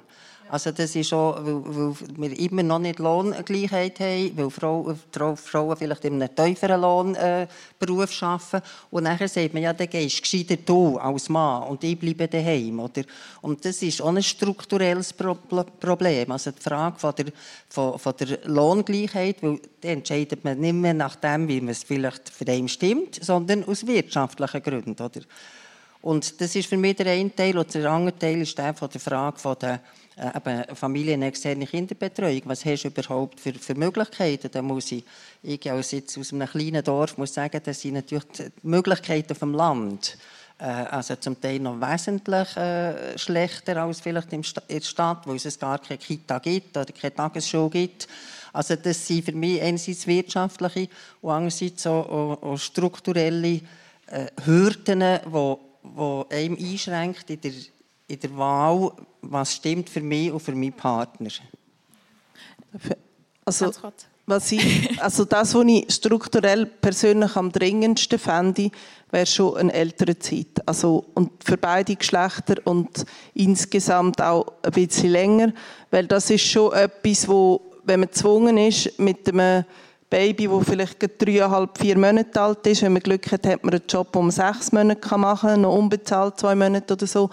[0.51, 6.21] Also das ist auch, weil, wir immer noch nicht Lohngleichheit haben, weil Frauen, vielleicht in
[6.21, 8.61] einem tieferen Lohnberuf äh, arbeiten.
[8.89, 12.27] Und nachher sagt man, ja, dann gehst du gescheiter du als Mann und ich bleibe
[12.27, 12.81] daheim.
[12.81, 13.03] Oder?
[13.39, 15.37] Und das ist auch ein strukturelles Pro
[15.79, 16.29] Problem.
[16.29, 17.25] Also die Frage von der,
[17.69, 21.85] von, von der Lohngleichheit, weil dann entscheidet man nicht mehr nach dem, wie man es
[21.85, 25.01] vielleicht für einen stimmt, sondern aus wirtschaftlichen Gründen.
[25.01, 25.21] Oder?
[26.01, 27.57] Und das ist für mich der eine Teil.
[27.57, 29.79] Und der andere Teil ist der von der Frage von der
[30.17, 32.41] eben familienexterne Kinderbetreuung.
[32.45, 34.50] Was hast du überhaupt für, für Möglichkeiten?
[34.52, 35.04] Da muss ich,
[35.41, 39.54] ich als jetzt aus einem kleinen Dorf muss sagen, dass sind natürlich die Möglichkeiten vom
[39.54, 40.17] Land
[40.62, 45.60] äh, also zum Teil noch wesentlich äh, schlechter als vielleicht in der Stadt, wo es
[45.60, 48.08] gar keine Kita gibt oder keine Tagesschule gibt.
[48.54, 50.89] Also das sind für mich einerseits wirtschaftliche
[51.21, 53.62] und andererseits auch, auch, auch strukturelle
[54.08, 57.52] äh, Hürden, die, die einem einschränkt in der
[58.12, 61.30] in der Wahl, was stimmt für mich und für meinen Partner.
[63.45, 63.71] Also,
[64.26, 68.69] Was ich, also das, was ich strukturell persönlich am dringendsten fände,
[69.10, 70.65] wäre schon eine ältere Zeit.
[70.65, 75.54] Also, und für beide Geschlechter und insgesamt auch ein bisschen länger.
[75.89, 79.65] Weil das ist schon etwas, wo, wenn man gezwungen ist, mit einem
[80.10, 83.84] Baby, das vielleicht dreieinhalb, vier Monate alt ist, wenn man Glück hat, hat man einen
[83.88, 87.30] Job, den man sechs Monate machen kann, noch unbezahlt zwei Monate oder so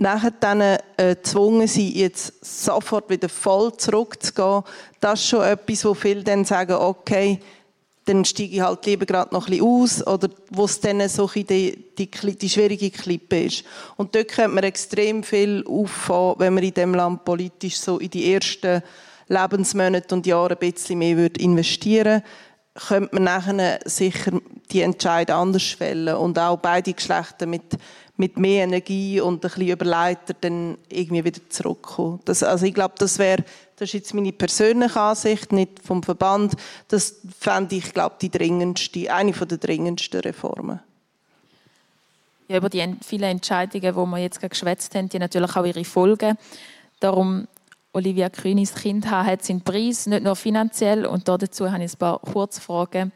[0.00, 4.62] nachher dann äh, gezwungen sind, jetzt sofort wieder voll zurückzugehen,
[5.00, 7.38] das ist schon etwas, wo viele dann sagen, okay,
[8.06, 11.28] dann steige ich halt lieber gerade noch ein bisschen aus oder wo es dann so
[11.28, 11.44] die,
[11.96, 13.62] die, die schwierige Klippe ist.
[13.96, 18.10] Und dort könnte man extrem viel auffahren, wenn man in dem Land politisch so in
[18.10, 18.82] die ersten
[19.28, 22.24] Lebensmonate und Jahre ein bisschen mehr investieren würde
[22.74, 24.32] könnte man nachher sicher
[24.70, 27.62] die Entscheidung anders fällen und auch beide Geschlechter mit
[28.20, 32.20] mit mehr Energie und ein bisschen überleiter dann irgendwie wieder zurückkommen.
[32.26, 33.42] Das, also ich glaube, das wäre,
[33.76, 36.52] das ist jetzt meine persönliche Ansicht, nicht vom Verband.
[36.88, 40.80] Das fände ich, glaube die dringendste, eine der dringendsten Reformen.
[42.46, 46.36] Ja, über die vielen Entscheidungen, die wir jetzt geschwätzt haben, die natürlich auch ihre Folgen.
[47.00, 47.48] Darum
[47.92, 51.06] Olivia Kühnis Kind haben, hat seinen Preis, nicht nur finanziell.
[51.06, 53.12] Und dazu habe ich ein paar Kurzfragen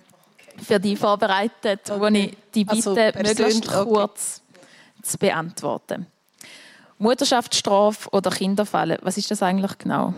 [0.63, 2.01] für dich vorbereitet, okay.
[2.01, 4.44] wo ich die also bitte also möglichst kurz
[5.05, 6.07] zu beantworten.
[6.99, 10.15] Mutterschaftsstrafe oder Kinderfälle, was ist das eigentlich genau?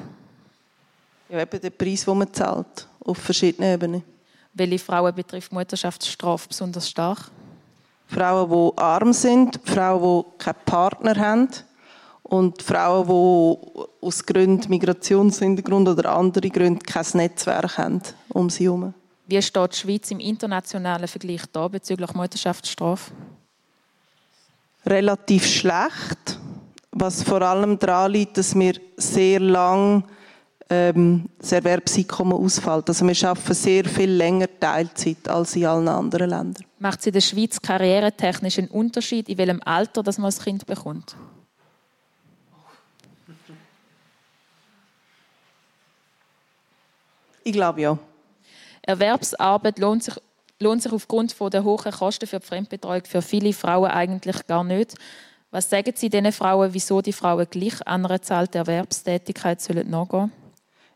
[1.29, 4.03] Ja, eben der Preis, den man zahlt, auf verschiedenen Ebenen.
[4.53, 7.31] Welche Frauen betrifft Mutterschaftsstrafe besonders stark?
[8.07, 11.49] Frauen, die arm sind, Frauen, die keinen Partner haben
[12.22, 18.94] und Frauen, die aus Gründen Migrationshintergrund oder anderen Gründen kein Netzwerk haben um sie herum.
[19.27, 23.11] Wie steht die Schweiz im internationalen Vergleich da bezüglich Mutterschaftsstrafe?
[24.87, 26.38] Relativ schlecht,
[26.92, 30.05] was vor allem daran liegt, dass wir sehr lang
[30.68, 32.88] ähm, das Erwerbseinkommen ausfällt.
[32.88, 36.64] Also wir arbeiten sehr viel länger Teilzeit als in allen anderen Ländern.
[36.79, 40.66] Macht es in der Schweiz karrieretechnisch einen Unterschied, in welchem Alter dass man das Kind
[40.66, 41.16] bekommt?
[47.44, 47.99] Ich glaube ja.
[48.83, 50.14] Erwerbsarbeit lohnt sich
[50.61, 54.95] lohnt sich aufgrund der hohen Kosten für die Fremdbetreuung für viele Frauen eigentlich gar nicht.
[55.51, 60.33] Was sagen Sie diesen Frauen, wieso die Frauen gleich einer Zahl der Erwerbstätigkeit sollen nachgehen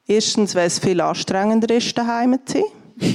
[0.06, 2.64] Erstens, weil es viel anstrengender ist, daheim zu
[2.98, 3.14] sein.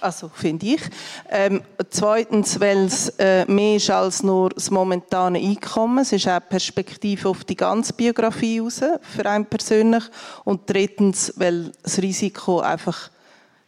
[0.00, 0.82] also, finde ich.
[1.30, 6.00] Ähm, zweitens, weil es äh, mehr ist als nur das momentane Einkommen.
[6.00, 10.04] Es ist auch Perspektive auf die ganze Biografie raus, für einen persönlich.
[10.44, 13.10] Und drittens, weil das Risiko einfach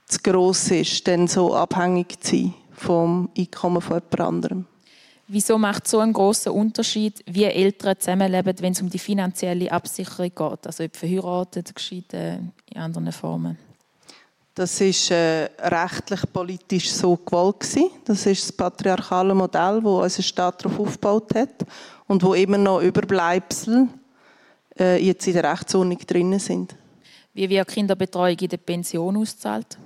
[0.09, 4.67] zu gross ist, dann so abhängig zu sein vom Einkommen von jemand anderem.
[5.31, 10.31] Wieso macht so einen großen Unterschied, wie Eltern zusammenleben, wenn es um die finanzielle Absicherung
[10.35, 10.67] geht?
[10.67, 13.59] Also ob verheiratet, geschieden, in anderen Formen?
[14.55, 17.91] Das ist äh, rechtlich politisch so gewollt gewesen.
[18.07, 21.67] Das ist das patriarchale Modell, wo unser Staat darauf aufgebaut hat
[22.07, 23.87] und wo immer noch Überbleibsel
[24.79, 26.75] äh, jetzt in der Rechtsordnung drin sind.
[27.35, 29.79] Wie wird Kinderbetreuung in der Pension ausgezahlt?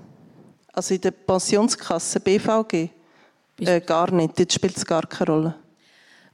[0.73, 2.89] Also in der Pensionskasse BVG?
[3.61, 4.39] Äh, gar nicht.
[4.39, 5.55] Dort spielt es gar keine Rolle.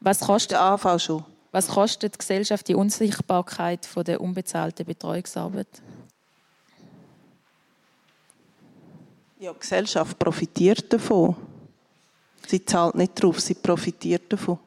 [0.00, 1.24] Was kostet, der AV schon.
[1.50, 5.66] Was kostet die Gesellschaft die Unsichtbarkeit von der unbezahlten Betreuungsarbeit?
[9.40, 11.36] Ja, die Gesellschaft profitiert davon.
[12.46, 14.58] Sie zahlt nicht drauf, sie profitiert davon.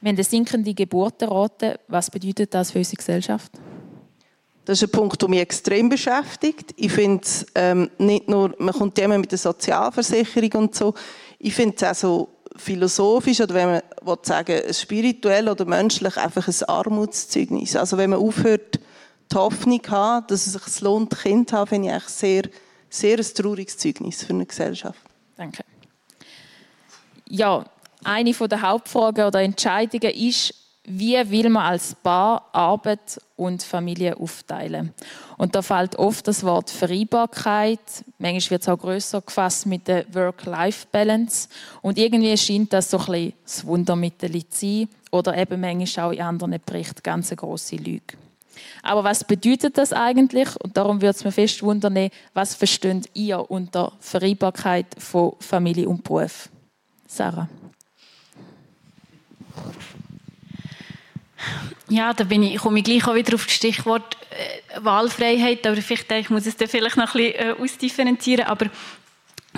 [0.00, 1.80] Wir haben eine sinkende Geburtenrate.
[1.88, 3.50] Was bedeutet das für unsere Gesellschaft?
[4.68, 6.74] Das ist ein Punkt, der mich extrem beschäftigt.
[6.76, 10.92] Ich finde ähm, nicht nur, man kommt immer mit der Sozialversicherung und so.
[11.38, 16.46] Ich finde es auch so philosophisch oder wenn man will sagen spirituell oder menschlich einfach
[16.46, 17.76] ein Armutszeugnis.
[17.76, 18.78] Also wenn man aufhört,
[19.32, 22.42] die Hoffnung haben, dass es sich lohnt, Kind zu haben, finde ich eigentlich sehr,
[22.90, 25.00] sehr ein trauriges Zeugnis für eine Gesellschaft.
[25.34, 25.64] Danke.
[27.26, 27.64] Ja,
[28.04, 30.52] eine der Hauptfragen oder Entscheidungen ist,
[30.88, 34.92] wie will man als Paar Arbeit und Familie aufteilen.
[35.36, 37.78] Und da fällt oft das Wort Vereinbarkeit,
[38.18, 41.48] manchmal wird es auch grösser gefasst mit der Work-Life-Balance
[41.82, 46.12] und irgendwie scheint das so ein bisschen das Wundermittel zu sein oder eben manchmal auch
[46.12, 48.16] in anderen Berichten ganz eine grosse Lüge.
[48.82, 50.48] Aber was bedeutet das eigentlich?
[50.60, 56.02] Und darum würde es mir fest wundern, was versteht ihr unter Vereinbarkeit von Familie und
[56.02, 56.48] Beruf?
[57.06, 57.48] Sarah.
[61.88, 65.76] Ja, da bin ich, komme ich gleich auch wieder auf das Stichwort äh, Wahlfreiheit, aber
[65.76, 68.66] vielleicht, ich muss es dann vielleicht noch ein bisschen äh, ausdifferenzieren, aber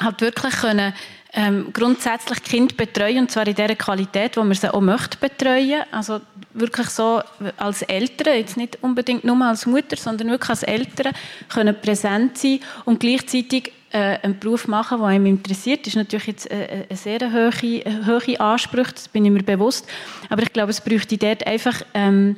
[0.00, 0.94] halt wirklich können
[1.32, 5.82] ähm, grundsätzlich Kind betreuen, und zwar in der Qualität, wo man sie auch möchte betreuen.
[5.92, 6.20] Also
[6.54, 7.22] wirklich so
[7.56, 11.12] als Eltern, jetzt nicht unbedingt nur als Mutter, sondern wirklich als Eltern
[11.48, 15.86] können präsent sein und gleichzeitig äh, einen Beruf machen, der einem interessiert.
[15.86, 19.88] Ist natürlich jetzt eine, eine sehr hohe, hohe Ansprüche, das bin ich mir bewusst.
[20.28, 21.82] Aber ich glaube, es bräuchte dort einfach...
[21.94, 22.36] Ähm,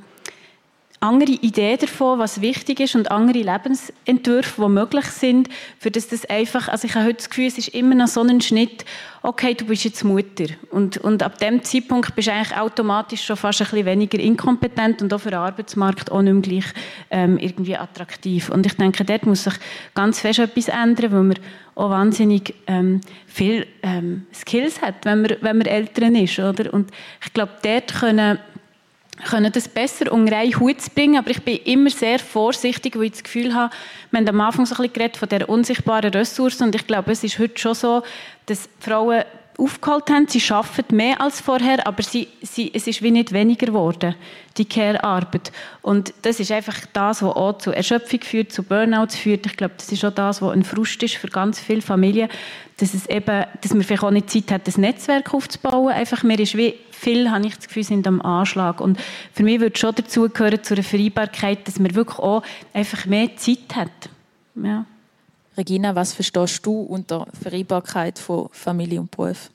[1.03, 6.25] andere Ideen davon, was wichtig ist und andere Lebensentwürfe, die möglich sind, für das das
[6.27, 8.85] einfach, also ich habe heute das Gefühl, es ist immer noch so ein Schnitt,
[9.23, 13.37] okay, du bist jetzt Mutter und, und ab dem Zeitpunkt bist du eigentlich automatisch schon
[13.37, 16.73] fast ein bisschen weniger inkompetent und auch für den Arbeitsmarkt auch nicht mehr gleich
[17.11, 18.49] ähm, irgendwie attraktiv.
[18.49, 19.55] Und ich denke, dort muss sich
[19.95, 21.39] ganz fest etwas ändern, weil man
[21.75, 26.73] auch wahnsinnig ähm, viel ähm, Skills hat, wenn man, wenn man Eltern ist, oder?
[26.73, 26.91] Und
[27.25, 28.39] ich glaube, dort können
[29.25, 33.05] können das besser unter einen Hut zu bringen, aber ich bin immer sehr vorsichtig, weil
[33.05, 33.73] ich das Gefühl habe,
[34.11, 37.23] wir haben am Anfang so ein bisschen von der unsichtbaren Ressource und ich glaube, es
[37.23, 38.03] ist heute schon so,
[38.47, 39.25] dass Frauen
[39.63, 40.27] aufgeholt haben.
[40.29, 44.15] Sie arbeiten mehr als vorher, aber sie, sie, es ist wie nicht weniger geworden,
[44.57, 45.53] die Care-Arbeit.
[45.81, 49.47] Und das ist einfach das, was auch zu Erschöpfung führt, zu Burnouts führt.
[49.47, 52.29] Ich glaube, das ist auch das, was ein Frust ist für ganz viele Familien,
[52.79, 55.93] dass, es eben, dass man vielleicht auch nicht Zeit hat, das Netzwerk aufzubauen.
[55.93, 58.81] Einfach, mir ist wie viel, habe ich das Gefühl, sind am Anschlag.
[58.81, 58.99] Und
[59.33, 63.37] für mich würde schon dazu gehören, zu einer Vereinbarkeit, dass man wirklich auch einfach mehr
[63.37, 63.91] Zeit hat.
[64.55, 64.85] Ja.
[65.57, 69.51] Regina, was verstehst du unter Vereinbarkeit von Familie und Beruf?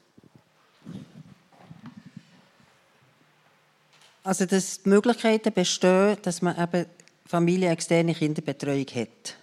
[4.23, 6.85] Also, dass die Möglichkeiten bestehen, dass man eben
[7.25, 9.35] familienexterne Kinderbetreuung hat.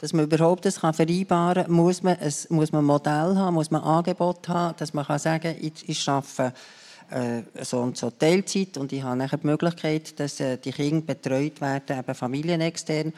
[0.00, 3.70] Dass man überhaupt das vereinbaren kann, muss man, ein, muss man ein Modell haben, muss
[3.70, 6.52] man ein Angebot haben, dass man kann sagen ich, ich arbeite
[7.10, 11.14] äh, so und so Teilzeit und ich habe nachher die Möglichkeit, dass äh, die Kinder
[11.14, 13.12] betreut werden, eben familienextern.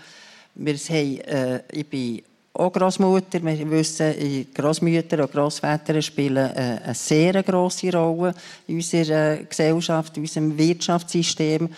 [0.54, 2.22] Wir haben, äh, ich bin
[2.58, 3.42] auch Großmutter.
[3.42, 8.34] Wir wissen, Großmütter und Großväter spielen äh, eine sehr große Rolle
[8.66, 11.68] in unserer Gesellschaft, in unserem Wirtschaftssystem.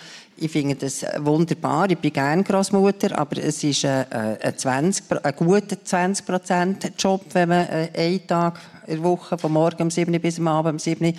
[0.41, 1.91] Ich finde das wunderbar.
[1.91, 7.67] Ich bin gerne Großmutter, aber es ist ein, ein, 20, ein guter 20%-Job, wenn man
[7.67, 11.13] äh, einen Tag in der Woche, von morgen um 7 bis am Abend um 7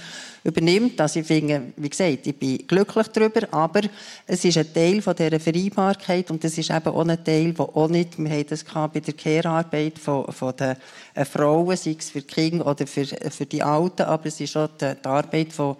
[0.46, 1.02] übernimmt.
[1.02, 3.82] Also ich finde, wie gesagt, ich bin glücklich darüber, aber
[4.26, 7.76] es ist ein Teil von dieser Vereinbarkeit und es ist eben auch ein Teil, der
[7.76, 10.78] auch nicht, wir haben das bei der Care-Arbeit von, von den
[11.14, 14.56] äh, Frauen, sei es für die Kinder oder für, für die Alten, aber es ist
[14.56, 15.76] auch die, die Arbeit von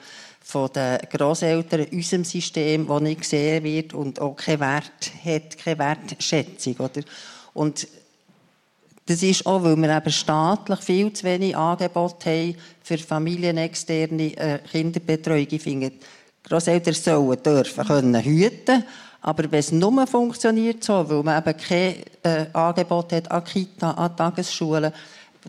[0.50, 5.58] von den Grosseltern in unserem System, das nicht gesehen wird und auch keinen Wert hat,
[5.60, 6.76] keine Wertschätzung.
[6.78, 7.02] Oder?
[7.54, 7.88] Und
[9.06, 14.60] das ist auch, weil wir eben staatlich viel zu wenig Angebote haben für familienexterne äh,
[14.72, 15.48] Kinderbetreuung.
[15.52, 15.92] Ich finde,
[16.44, 18.84] Grosseltern sollen dürfen können hüten,
[19.22, 23.92] aber wenn es nur funktioniert so, weil man eben kein äh, Angebot hat an Kita,
[23.92, 24.94] an Tagesschulen,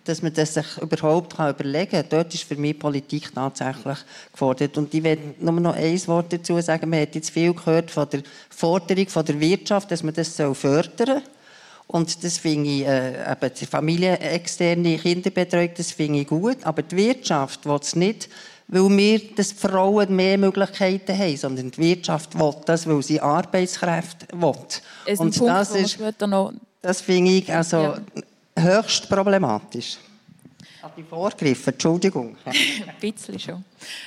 [0.04, 2.06] dass man das sich überhaupt kann überlegen kann.
[2.08, 3.98] Dort ist für mich Politik tatsächlich
[4.32, 4.78] gefordert.
[4.78, 6.90] Und ich will nur noch ein Wort dazu sagen.
[6.90, 11.06] Man hat jetzt viel gehört von der Forderung von der Wirtschaft, dass man das fördern
[11.06, 11.22] soll.
[11.88, 16.58] Und das finde ich, äh, eben die familienexterne Kinderbetreuung, das finde ich gut.
[16.62, 18.28] Aber die Wirtschaft will es nicht,
[18.68, 24.28] weil wir das Frauen mehr Möglichkeiten haben, sondern die Wirtschaft will das, weil sie Arbeitskräfte
[24.40, 24.54] will.
[25.04, 25.98] Es Und Punkt, das ist,
[26.80, 28.00] das finde ich also ja.
[28.56, 29.98] Höchst problematisch.
[30.82, 32.36] Habe ich vorgegriffen, Entschuldigung.
[32.44, 32.54] Ein
[33.00, 33.64] bisschen schon.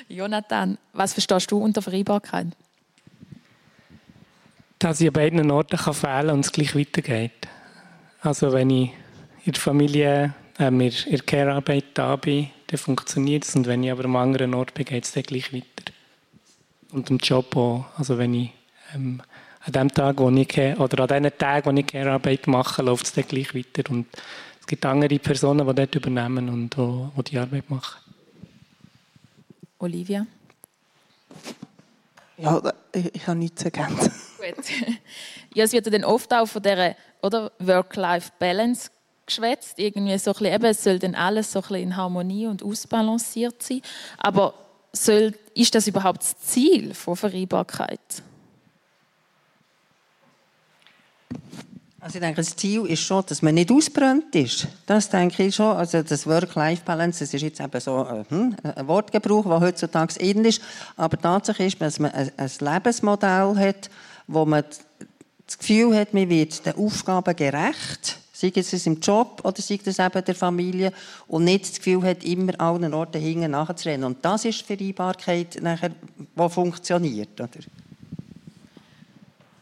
[0.07, 2.47] Jonathan, was verstehst du unter Vereinbarkeit?
[4.79, 7.47] Dass ich an beiden Orten fehlen kann und es gleich weitergeht.
[8.21, 8.91] Also wenn ich
[9.45, 13.55] in der Familie ähm, in der Care-Arbeit da bin, dann funktioniert es.
[13.55, 15.93] Und wenn ich aber am anderen Ort bin, geht es dann gleich weiter.
[16.91, 17.85] Und im Job auch.
[17.97, 18.51] Also wenn ich
[18.95, 19.21] ähm,
[19.65, 23.13] an dem Tag, wo ich oder an den Tagen, wo ich Care-Arbeit mache, läuft es
[23.13, 23.89] dann gleich weiter.
[23.89, 24.07] Und
[24.59, 28.01] es gibt andere Personen, die dort übernehmen und die, die Arbeit machen.
[29.79, 30.25] Olivia?
[32.37, 32.61] Ja,
[32.93, 34.11] ich, ich habe nichts ergänzen.
[34.37, 34.65] Gut.
[35.55, 36.95] Ja, es wird dann oft auch von dieser
[37.59, 38.89] Work-Life-Balance
[39.27, 39.77] geschwätzt.
[39.77, 42.63] Irgendwie so ein bisschen, eben, es soll dann alles so ein bisschen in Harmonie und
[42.63, 43.81] ausbalanciert sein.
[44.17, 44.55] Aber
[44.93, 47.99] soll, ist das überhaupt das Ziel von Vereinbarkeit?
[52.03, 54.67] Also ich denke, das Ziel ist schon, dass man nicht ausbrennt ist.
[54.85, 55.73] Das denke ich schon.
[55.77, 60.43] Also das Work-Life-Balance, das ist jetzt eben so äh, hm, ein Wortgebrauch, der heutzutage in
[60.43, 60.61] ist.
[60.97, 63.89] Aber Tatsache ist, dass man ein Lebensmodell hat,
[64.27, 64.65] wo man
[65.45, 69.97] das Gefühl hat, man wird den Aufgaben gerecht, sei es im Job oder sei es
[69.97, 70.91] eben der Familie,
[71.29, 74.03] und nicht das Gefühl hat, immer allen Orten hinten nachzurennen.
[74.03, 77.39] Und das ist die Vereinbarkeit, die funktioniert.
[77.39, 77.49] Oder?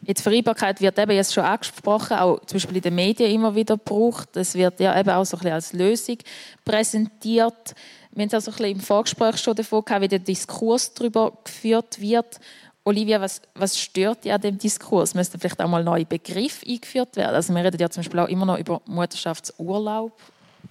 [0.04, 3.76] Jetzt Vereinbarkeit wird eben jetzt schon angesprochen, auch zum Beispiel in den Medien immer wieder
[3.76, 4.36] gebraucht.
[4.36, 6.18] Es wird ja eben auch so ein bisschen als Lösung
[6.64, 7.74] präsentiert.
[8.10, 12.00] Wir haben also ein bisschen im Vorgespräch schon davon gehabt, wie der Diskurs darüber geführt
[12.00, 12.40] wird.
[12.84, 15.14] Olivia, was, was stört dich an dem Diskurs?
[15.14, 17.36] Müssten vielleicht auch mal neue Begriffe eingeführt werden?
[17.36, 20.12] Also wir reden ja zum Beispiel auch immer noch über Mutterschaftsurlaub.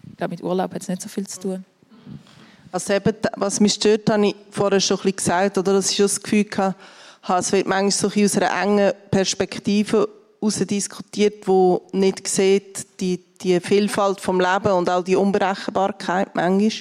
[0.10, 1.66] Ich glaube, mit Urlaub hat es nicht so viel zu tun.
[2.70, 6.04] Also eben, was mich stört, habe ich vorher schon ein bisschen gesagt, oder ich schon
[6.04, 6.46] das Gefühl
[7.22, 10.10] hatte, es wird manchmal so aus einer engen Perspektive
[10.40, 16.72] heraus diskutiert, wo nicht sieht, die, die Vielfalt vom Leben und auch die Unberechenbarkeit manchmal.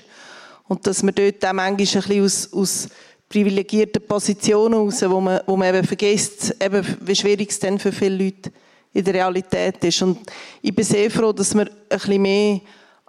[0.69, 2.89] Und dass man dort auch manchmal ein bisschen aus, aus
[3.29, 7.93] privilegierten Positionen raus, wo man, wo man eben vergisst, eben, wie schwierig es denn für
[7.93, 8.51] viele Leute
[8.93, 10.03] in der Realität ist.
[10.03, 10.19] Und
[10.63, 12.61] ich bin sehr froh, dass wir ein bisschen mehr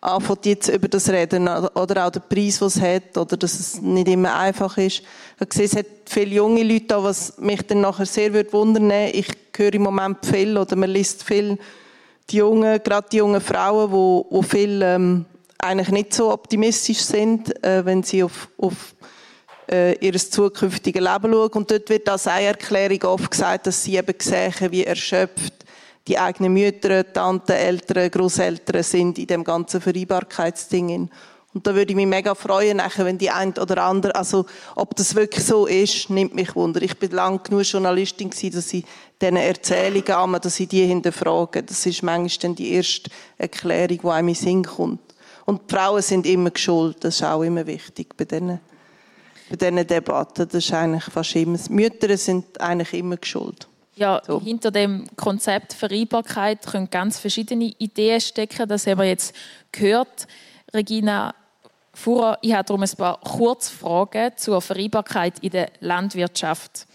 [0.02, 3.82] anfängt jetzt über das reden oder auch den Preis, den es hat oder dass es
[3.82, 5.04] nicht immer einfach ist.
[5.40, 8.90] Ich gesehen, es hat viele junge Leute da, was mich dann nachher sehr würde wundern
[9.14, 11.60] Ich höre im Moment viel oder man liest viel
[12.32, 15.26] die jungen, gerade die jungen Frauen, wo, wo viel ähm,
[15.60, 18.96] eigentlich nicht so optimistisch sind, äh, wenn sie auf, auf
[19.70, 21.52] äh, ihr zukünftiges Leben schauen.
[21.52, 25.54] Und dort wird als eine Erklärung oft gesagt, dass sie eben sehen, wie erschöpft
[26.08, 31.10] die eigenen Mütter, Tanten, Eltern, Großeltern sind in dem ganzen Vereinbarkeitsding.
[31.54, 34.46] Und da würde ich mich mega freuen, nachher, wenn die ein oder andere, also,
[34.76, 36.82] ob das wirklich so ist, nimmt mich wunder.
[36.82, 38.86] Ich bin lange genug Journalistin gewesen, dass ich
[39.22, 41.64] diesen Erzählungen an, dass ich die hinterfrage.
[41.64, 45.02] Das ist manchmal dann die erste Erklärung, die einem in Sinn kommt.
[45.46, 47.04] Und die Frauen sind immer geschult.
[47.04, 48.62] Das ist auch immer wichtig bei diesen,
[49.50, 50.48] bei diesen Debatten.
[50.48, 53.68] Das ist eigentlich fast immer, Mütter sind eigentlich immer geschult.
[53.96, 54.42] Ja, so.
[54.42, 58.68] hinter dem Konzept Vereinbarkeit können ganz verschiedene Ideen stecken.
[58.68, 59.36] Das haben wir jetzt
[59.72, 60.28] gehört.
[60.74, 61.36] Regina
[61.94, 66.88] Fuhrer, ich habe darum ein paar Kurzfragen zur Vereinbarkeit in der Landwirtschaft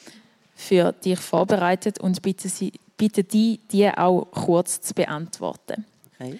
[0.54, 5.84] für dich vorbereitet und bitte, Sie, bitte die, die auch kurz zu beantworten.
[6.18, 6.38] Okay.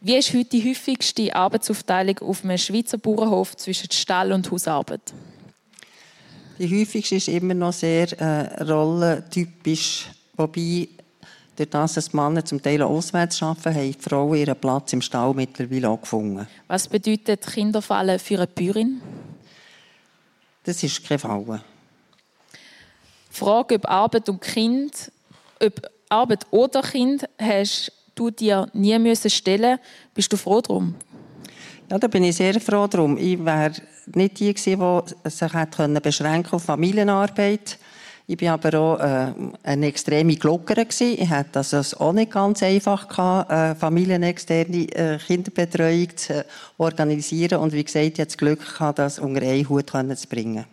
[0.00, 5.12] Wie ist heute die häufigste Arbeitsaufteilung auf einem Schweizer Bauernhof zwischen Stall und Hausarbeit?
[6.58, 10.88] Die häufigste ist immer noch sehr äh, rollentypisch, wobei
[11.54, 15.34] durch das, dass Männer zum Teil auswärts arbeiten, haben die Frauen ihren Platz im Stall
[15.34, 16.46] mittlerweile auch gefunden.
[16.66, 19.00] Was bedeutet Kinderfallen für eine Bäuerin?
[20.64, 21.62] Das ist kein Fallen.
[23.30, 25.12] Die Frage, ob Arbeit und Kind,
[25.62, 29.78] ob Arbeit oder Kind, hast du dir nie müssen stellen.
[30.14, 30.94] Bist du froh darum?
[31.88, 33.16] Ja, da bin ich sehr froh drum.
[33.16, 33.72] Ich wäre
[34.14, 37.78] nicht die gewesen, die sich hätte beschränken auf Familienarbeit.
[38.26, 39.32] Ich war aber auch äh,
[39.62, 40.84] eine extreme Glockere.
[40.98, 46.44] Ich hatte also es auch nicht ganz einfach gehabt, äh, familienexterne äh, Kinderbetreuung zu
[46.76, 47.60] organisieren.
[47.60, 50.64] Und wie gesagt, ich hatte das Glück gehabt, das unter einen Hut zu bringen.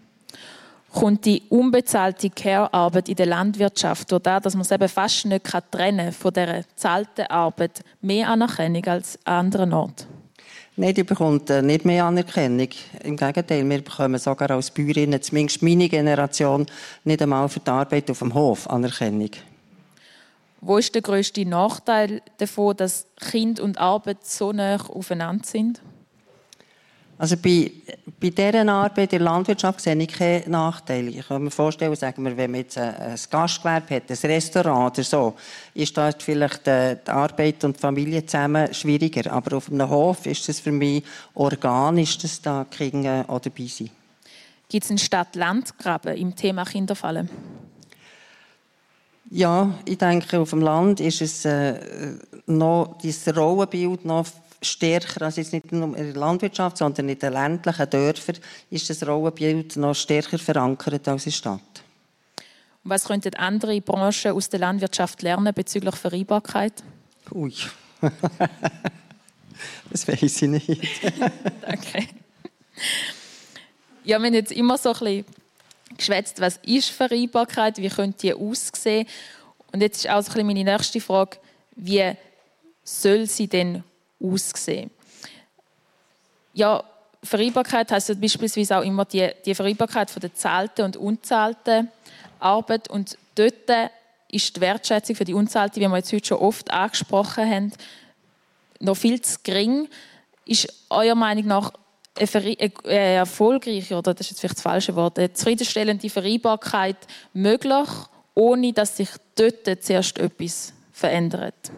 [0.91, 5.45] Kommt die unbezahlte Care-Arbeit in der Landwirtschaft durch das, dass man es eben fast nicht
[5.69, 10.22] trennen kann von dieser bezahlten Arbeit, mehr Anerkennung als an anderen Orten?
[10.75, 12.69] Nein, die bekommt äh, nicht mehr Anerkennung.
[13.03, 16.65] Im Gegenteil, wir bekommen sogar als Bäuerinnen, zumindest meine Generation,
[17.03, 19.29] nicht einmal für die Arbeit auf dem Hof Anerkennung.
[20.61, 25.81] Wo ist der grösste Nachteil davon, dass Kind und Arbeit so nah aufeinander sind?
[27.17, 27.71] Also bei,
[28.19, 31.09] bei dieser Arbeit in der Landwirtschaft sehe ich keine Nachteile.
[31.09, 35.03] Ich kann mir vorstellen, sagen wir, wenn man jetzt ein Gastgewerbe hat, ein Restaurant oder
[35.03, 35.33] so,
[35.73, 39.31] ist dort vielleicht die Arbeit und die Familie zusammen schwieriger.
[39.31, 41.03] Aber auf einem Hof ist es für mich
[41.35, 43.91] organisch, dass da Kinder auch dabei sind.
[44.67, 47.29] Gibt es einen Stadt-Land-Graben im Thema Kinderfallen?
[49.29, 51.79] Ja, ich denke, auf dem Land ist es äh,
[52.45, 54.27] noch dieses Rollenbild noch
[54.63, 58.37] stärker, also jetzt nicht nur in der Landwirtschaft, sondern in den ländlichen Dörfern,
[58.69, 61.83] ist das Rollenbild noch stärker verankert als in der Stadt.
[62.83, 66.83] Und was könnten andere Branchen aus der Landwirtschaft lernen bezüglich Vereinbarkeit?
[67.31, 67.53] Ui,
[69.89, 70.67] das weiß ich nicht.
[71.61, 72.07] Danke.
[74.03, 75.25] Ja, wir haben jetzt immer so ein bisschen
[75.97, 79.07] geschwätzt, was ist Vereinbarkeit, wie könnte die aussehen?
[79.71, 81.37] Und jetzt ist auch so ein bisschen meine nächste Frage,
[81.75, 82.11] wie
[82.83, 83.83] soll sie denn
[84.23, 84.89] aussehen.
[86.53, 86.83] Ja,
[87.23, 91.89] Vereinbarkeit heißt beispielsweise auch immer die, die Vereinbarkeit von der zahlten und unzahlten
[92.39, 92.89] Arbeit.
[92.89, 93.91] Und dort
[94.29, 97.73] ist die Wertschätzung für die unzahlte, wie wir jetzt heute schon oft angesprochen haben,
[98.79, 99.87] noch viel zu gering.
[100.45, 101.71] Ist eurer Meinung nach
[102.15, 106.97] eine, erfolgreiche, oder das ist jetzt vielleicht das falsche Wort, eine zufriedenstellende Vereinbarkeit
[107.33, 107.87] möglich,
[108.35, 111.71] ohne dass sich dort zuerst etwas verändert?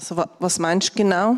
[0.00, 1.36] Also was meinst du genau?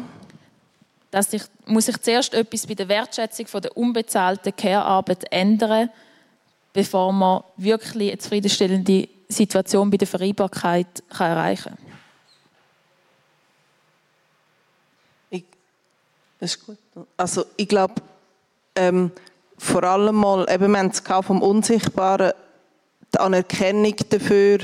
[1.10, 5.90] Dass sich, muss sich zuerst etwas bei der Wertschätzung von der unbezahlten Care-Arbeit ändern,
[6.72, 11.86] bevor man wirklich eine zufriedenstellende Situation bei der Vereinbarkeit kann erreichen kann?
[15.30, 15.44] Ich
[16.38, 16.78] Das ist gut.
[17.16, 17.94] Also ich glaube,
[18.76, 19.10] ähm,
[19.58, 22.32] vor allem mal, eben, wir haben es vom Unsichtbaren,
[23.12, 24.60] die Anerkennung dafür,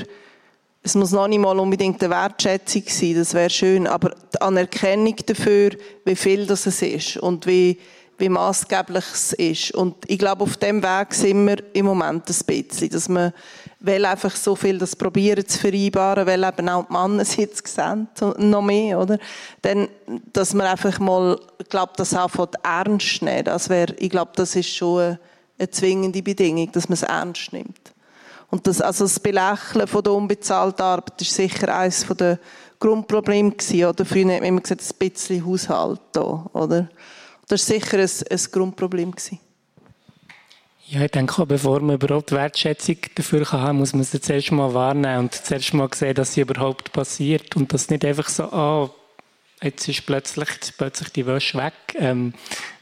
[0.81, 5.15] es muss noch nicht mal unbedingt eine Wertschätzung sein, das wäre schön, aber die Anerkennung
[5.25, 5.71] dafür,
[6.05, 7.77] wie viel das es ist und wie,
[8.17, 9.71] wie maßgeblich es ist.
[9.71, 13.33] Und ich glaube, auf dem Weg sind wir im Moment ein bisschen, dass man
[13.81, 17.67] will einfach so viel das probieren zu vereinbaren, weil eben auch die Männer es jetzt
[17.67, 18.07] sehen,
[18.37, 19.17] noch mehr, oder?
[19.61, 19.87] Dann,
[20.33, 24.31] dass man einfach mal, ich glaube, das auch von ernst nehmen, das wäre, ich glaube,
[24.35, 25.19] das ist schon eine,
[25.57, 27.93] eine zwingende Bedingung, dass man es ernst nimmt.
[28.51, 32.39] Und das, also das Belächeln von der unbezahlten Arbeit ist sicher eines der
[32.79, 34.05] Grundprobleme gewesen, oder?
[34.05, 36.89] Früher hat man immer gesagt, ein bisschen Haushalt da, oder?
[37.47, 39.39] Das war sicher ein, ein Grundproblem gewesen.
[40.87, 44.73] Ja, ich denke bevor man überhaupt Wertschätzung dafür haben kann, muss man es zuerst mal
[44.73, 48.89] wahrnehmen und zuerst mal sehen, dass sie überhaupt passiert und das nicht einfach so, oh,
[49.61, 51.73] jetzt ist plötzlich, jetzt plötzlich die Wäsche weg.
[51.93, 52.33] Ähm,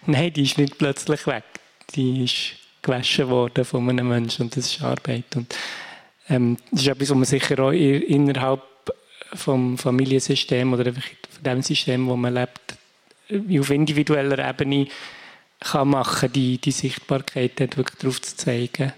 [0.05, 1.43] nein, die ist nicht plötzlich weg.
[1.95, 5.35] Die ist gewaschen worden von einem Menschen und das ist Arbeit.
[5.35, 5.55] Und,
[6.29, 8.61] ähm, das ist etwas, was man sicher auch innerhalb
[9.33, 12.77] vom Familiensystem oder einfach von dem System, wo man lebt,
[13.59, 14.87] auf individueller Ebene
[15.59, 18.93] kann machen die, die Sichtbarkeit dort wirklich drauf zu zeigen.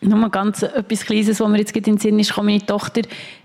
[0.00, 3.02] Nochmal ganz etwas Kleines, was mir jetzt in den Sinn ist, meine Tochter,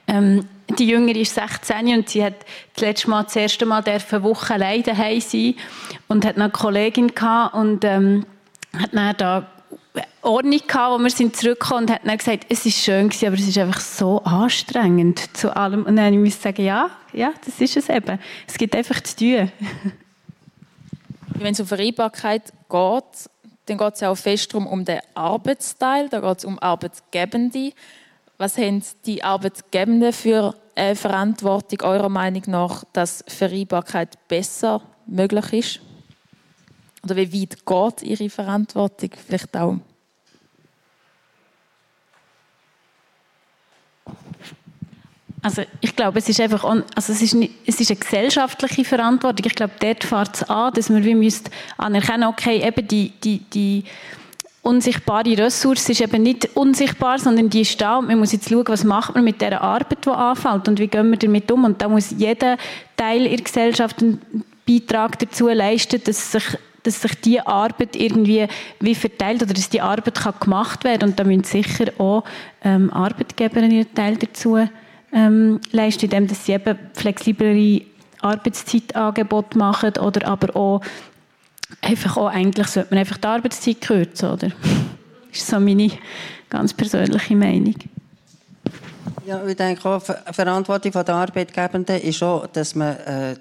[0.08, 0.46] ähm,
[0.78, 2.36] die Jüngere ist 16 und sie hat
[2.74, 5.56] das letzte Mal, das erste Mal eine Woche allein daheim sein
[6.08, 8.26] und hat eine Kollegin gehabt und ähm,
[8.74, 9.48] hat dann da
[10.22, 13.36] Ordnung gehabt, wo wir sind zurückgekommen und hat dann gesagt, es ist schön gewesen, aber
[13.36, 15.84] es ist einfach so anstrengend zu allem.
[15.84, 18.18] Und dann musste ich sagen, ja, ja, das ist es eben.
[18.48, 19.52] Es gibt einfach zu tun.
[21.36, 23.30] Wenn es um Vereinbarkeit geht,
[23.66, 27.74] dann geht es ja auch fest um den Arbeitsteil, da geht es um Arbeitgebende.
[28.44, 35.80] Was haben die Arbeitgebenden für eine Verantwortung eurer Meinung nach, dass Vereinbarkeit besser möglich ist?
[37.06, 39.78] Oder wie weit geht ihre Verantwortung vielleicht auch?
[45.42, 49.46] Also ich glaube, es ist einfach, also es ist, nicht, es ist eine gesellschaftliche Verantwortung.
[49.46, 51.34] Ich glaube, dort fährt es an, dass wir wie
[51.78, 53.86] anerkennen, okay, eben die, die, die
[54.64, 58.64] unsichtbare Ressource ist eben nicht unsichtbar, sondern die ist da und man muss jetzt schauen,
[58.68, 61.66] was macht man mit der Arbeit, die anfällt und wie gehen wir damit um.
[61.66, 62.58] Und da muss jeder
[62.96, 64.22] Teil in der Gesellschaft einen
[64.66, 68.46] Beitrag dazu leisten, dass sich dass sich die Arbeit irgendwie
[68.82, 72.26] wie verteilt oder dass die Arbeit kann gemacht werden und da müssen sicher auch
[72.62, 74.58] ähm, Arbeitgeber einen Teil dazu
[75.14, 77.84] ähm, leisten, indem sie eben flexiblere
[78.22, 80.82] Arbeitszeitangebote machen oder aber auch
[81.82, 84.50] einfach auch, eigentlich sollte man einfach die Arbeitszeit kürzen, oder?
[85.30, 85.90] Das ist so meine
[86.50, 87.76] ganz persönliche Meinung.
[89.26, 93.36] Ja, ich denke auch, Verantwortung der Arbeitgebenden ist auch, dass man äh,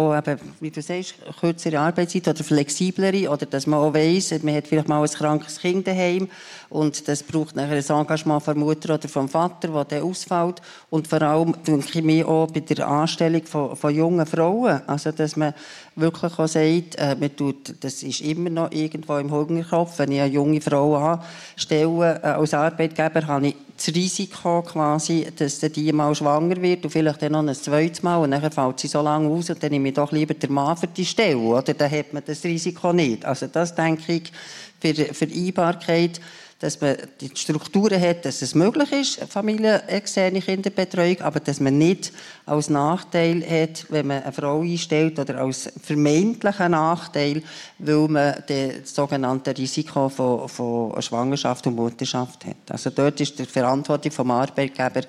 [0.00, 4.54] auch eben, wie du sagst, kürzere Arbeitszeit oder flexiblere oder dass man auch weiss, man
[4.54, 6.28] hat vielleicht mal ein krankes Kind daheim
[6.70, 10.62] und das braucht nachher ein Engagement von der Mutter oder vom Vater, das dann ausfällt.
[10.88, 15.10] Und vor allem denke ich mir auch bei der Anstellung von, von jungen Frauen, also
[15.10, 15.52] dass man
[15.96, 20.20] wirklich auch sagt, äh, man tut, das ist immer noch irgendwo im Hungerkopf, wenn ich
[20.20, 26.14] eine junge Frau anstelle äh, als Arbeitgeber, habe ich das Risiko quasi, dass die mal
[26.14, 29.28] schwanger wird und vielleicht dann noch ein zweites Mal und dann fällt sie so lange
[29.28, 31.72] aus und dann nehme ich doch lieber den Mann für die Stelle, oder?
[31.72, 33.24] Dann hat man das Risiko nicht.
[33.24, 34.32] Also das denke ich
[34.80, 36.20] für Vereinbarkeit
[36.60, 42.12] dass man die Strukturen hat, dass es möglich ist, familienexterne Kinderbetreuung, aber dass man nicht
[42.44, 47.42] als Nachteil hat, wenn man eine Frau einstellt oder als vermeintlichen Nachteil,
[47.78, 52.70] weil man das sogenannte Risiko von, von Schwangerschaft und Mutterschaft hat.
[52.70, 55.00] Also dort ist die Verantwortung vom Arbeitgeber,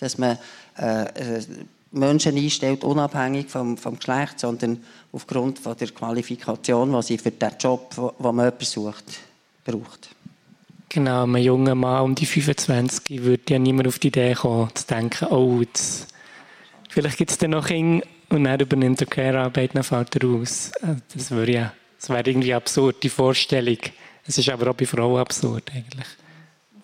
[0.00, 0.38] dass man
[0.78, 1.42] äh, äh,
[1.90, 4.82] Menschen einstellt, unabhängig vom, vom Geschlecht, sondern
[5.12, 9.04] aufgrund von der Qualifikation, die sie für den Job, wo man jemanden sucht,
[9.64, 10.13] braucht.
[10.94, 14.86] Genau, ein junger Mann um die 25 würde ja niemand auf die Idee kommen, zu
[14.86, 16.06] denken, oh, jetzt,
[16.88, 20.70] vielleicht gibt es dann noch Kinder und dann übernimmt er Care-Arbeit, dann fällt er aus.
[20.80, 23.78] Also, das wäre ja, das wäre irgendwie absurd, die Vorstellung.
[24.24, 26.06] Es ist aber auch bei Frauen absurd eigentlich.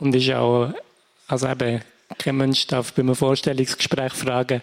[0.00, 0.74] Und ist auch,
[1.28, 1.80] also eben,
[2.18, 4.60] kein Mensch darf bei einem Vorstellungsgespräch fragen,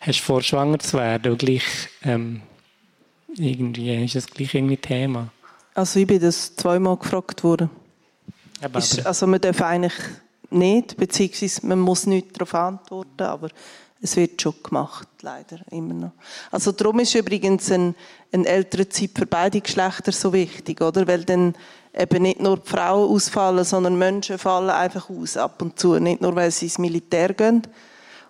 [0.00, 1.32] hast du vor, schwanger zu werden?
[1.32, 1.64] Und gleich,
[2.02, 2.42] ähm,
[3.34, 5.32] irgendwie ist das gleich irgendwie Thema.
[5.72, 7.70] Also ich bin das zweimal gefragt worden.
[8.74, 9.94] Ist, also man darf eigentlich
[10.50, 13.48] nicht, beziehungsweise man muss nicht darauf antworten, aber
[14.00, 16.12] es wird schon gemacht, leider immer noch.
[16.50, 17.94] Also darum ist übrigens ein,
[18.32, 21.06] ein älterer Zeit für beide Geschlechter so wichtig, oder?
[21.06, 21.54] Weil dann
[21.96, 25.98] eben nicht nur die Frauen ausfallen, sondern Menschen fallen einfach aus ab und zu.
[25.98, 27.62] Nicht nur, weil sie ins Militär gehen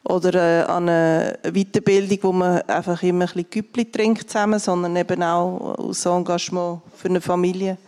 [0.04, 4.94] oder äh, an eine Weiterbildung, wo man einfach immer ein bisschen Güppli trinkt zusammen, sondern
[4.96, 7.78] eben auch aus Engagement für eine Familie.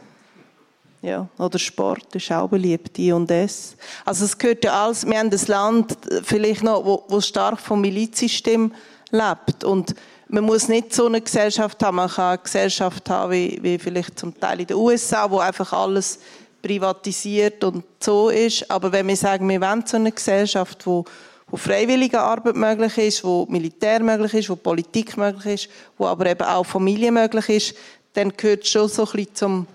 [1.02, 3.76] Ja, oder Sport ist auch beliebt, I und S.
[4.04, 7.80] Also es gehört ja alles, wir haben ein Land vielleicht noch, wo, wo stark vom
[7.80, 8.72] Milizsystem
[9.10, 9.94] lebt und
[10.28, 14.18] man muss nicht so eine Gesellschaft haben, man kann eine Gesellschaft haben wie, wie vielleicht
[14.18, 16.18] zum Teil in den USA, wo einfach alles
[16.60, 18.68] privatisiert und so ist.
[18.68, 21.04] Aber wenn wir sagen, wir wollen so eine Gesellschaft, wo,
[21.48, 26.26] wo freiwillige Arbeit möglich ist, wo Militär möglich ist, wo Politik möglich ist, wo aber
[26.26, 27.74] eben auch Familie möglich ist,
[28.14, 29.66] dann gehört es schon so ein bisschen zum,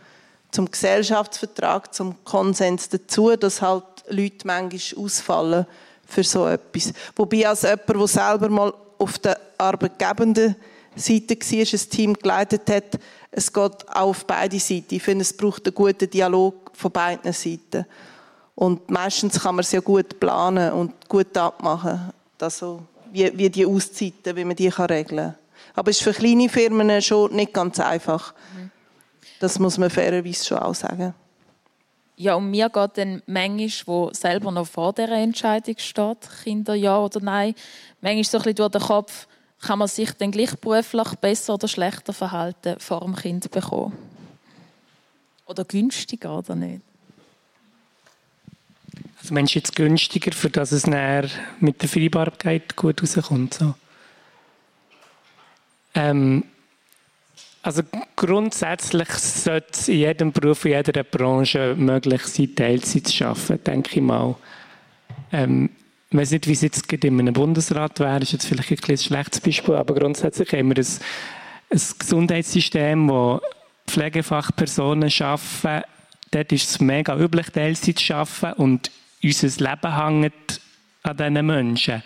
[0.52, 5.66] zum Gesellschaftsvertrag, zum Konsens dazu, dass halt Leute manchmal ausfallen
[6.06, 6.94] für so etwas.
[7.16, 10.56] Wobei als jemand, der selber mal auf der arbeitgebenden
[10.96, 13.00] Seite war, ein Team geleitet hat,
[13.32, 14.96] es geht auch auf beide Seiten.
[14.96, 17.86] Ich finde, es braucht einen guten Dialog von beiden Seiten.
[18.56, 22.82] Und meistens kann man es ja gut planen und gut abmachen, also
[23.12, 25.36] wie, wie die Auszeiten, wie man die kann regeln kann.
[25.74, 28.34] Aber es ist für kleine Firmen schon nicht ganz einfach.
[29.42, 31.16] Das muss man fairerweise schon auch sagen.
[32.16, 37.00] Ja, und mir geht dann manchmal, wo selber noch vor der Entscheidung steht, Kinder ja
[37.00, 37.56] oder nein,
[38.02, 39.28] manchmal so ein bisschen durch den Kopf,
[39.60, 43.98] kann man sich dann gleich beruflich besser oder schlechter verhalten vor dem Kind bekommen?
[45.48, 46.84] Oder günstiger oder nicht?
[49.20, 51.28] Also meinst du jetzt günstiger, für dass es näher
[51.60, 53.56] mit der Vereinbarkeit gut rauskommt?
[53.56, 53.74] So?
[55.96, 56.44] Ähm,
[57.64, 57.84] also
[58.16, 63.96] grundsätzlich sollte es in jedem Beruf, in jeder Branche möglich sein, Teilzeit zu arbeiten, denke
[63.96, 64.36] ich mal.
[65.32, 65.70] Ähm,
[66.10, 68.92] ich weiß nicht, wie es jetzt in einem Bundesrat wäre, das ist jetzt vielleicht ein,
[68.94, 70.88] ein schlechtes Beispiel, aber grundsätzlich haben wir ein,
[71.72, 73.40] ein Gesundheitssystem, wo
[73.88, 75.86] Pflegefachpersonen arbeiten.
[76.32, 78.92] Dort ist es mega üblich, Teilzeit zu arbeiten und
[79.24, 80.62] unser Leben hängt
[81.04, 82.04] an diesen Menschen.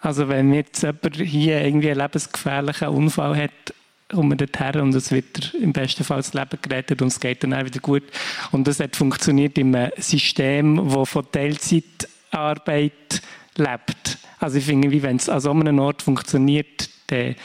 [0.00, 3.74] Also wenn jetzt jemand hier irgendwie einen lebensgefährlichen Unfall hat,
[4.12, 7.54] wir dorthin und es wird im besten Fall das Leben gerettet und es geht dann
[7.54, 8.04] auch wieder gut.
[8.50, 13.22] Und das hat funktioniert in einem System, das von Teilzeitarbeit
[13.56, 14.18] lebt.
[14.38, 17.36] Also ich finde, wenn es an so einem Ort funktioniert, dann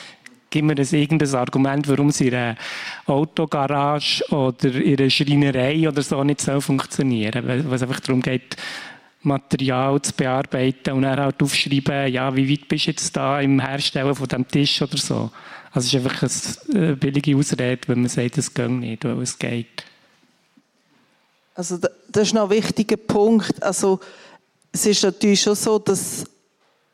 [0.50, 2.56] gibt mir das irgendein Argument, warum es in einer
[3.06, 7.66] Autogarage oder in einer Schreinerei oder so nicht so funktionieren.
[7.70, 8.56] Was einfach darum geht,
[9.22, 13.60] Material zu bearbeiten und dann halt aufschreiben, ja, wie weit bist du jetzt da im
[13.60, 15.32] Herstellen von dem Tisch oder so.
[15.72, 16.30] Also es ist einfach
[16.74, 19.84] eine billige Ausrede, wenn man sagt, es geht nicht, weil es geht.
[21.56, 23.62] Also das ist noch ein wichtiger Punkt.
[23.64, 24.00] Also
[24.72, 26.26] es ist natürlich schon so, dass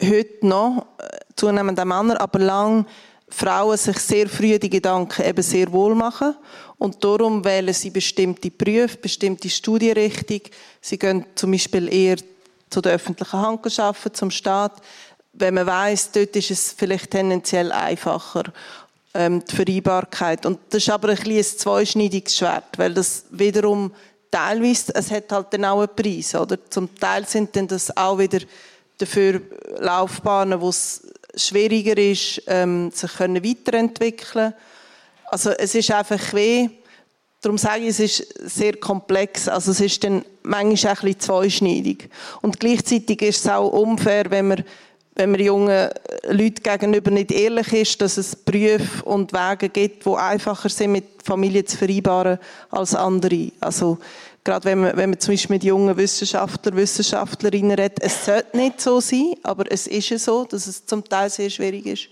[0.02, 2.86] heute noch äh, zunehmend Männer, aber lang
[3.30, 6.36] Frauen sich sehr früh die Gedanken eben sehr wohl machen
[6.78, 10.42] und darum wählen sie bestimmte Berufe, bestimmte Studienrichtung.
[10.82, 12.18] Sie gehen zum Beispiel eher
[12.70, 14.82] zu der öffentlichen Hand arbeiten, zum Staat.
[15.34, 18.44] Wenn man weiß, dort ist es vielleicht tendenziell einfacher,
[19.14, 20.46] ähm, die Vereinbarkeit.
[20.46, 23.92] Und das ist aber ein, ein zweischneidiges Schwert, weil das wiederum
[24.32, 26.58] teilweise, es hat halt dann auch einen Preis, oder?
[26.70, 28.40] Zum Teil sind dann das auch wieder
[28.98, 29.42] dafür
[29.80, 31.02] Laufbahnen, wo es
[31.36, 34.54] schwieriger ist, ähm, sich können weiterentwickeln
[35.26, 36.70] Also es ist einfach weh.
[37.42, 39.48] Darum sage ich, es ist sehr komplex.
[39.48, 42.10] Also es ist dann manchmal auch ein bisschen zweischneidig.
[42.42, 44.64] Und gleichzeitig ist es auch unfair, wenn man,
[45.16, 45.89] wenn man jungen
[46.28, 51.05] Leuten gegenüber nicht ehrlich ist, dass es Berufe und Wege gibt, die einfacher sind, mit
[51.24, 52.39] Familie zu vereinbaren
[52.72, 53.51] als andere.
[53.59, 53.99] Also
[54.43, 58.82] Gerade wenn man, wenn man zum Beispiel mit jungen Wissenschaftlern, Wissenschaftlerinnen redet, es sollte nicht
[58.82, 62.09] so sein, aber es ist ja so, dass es zum Teil sehr schwierig ist.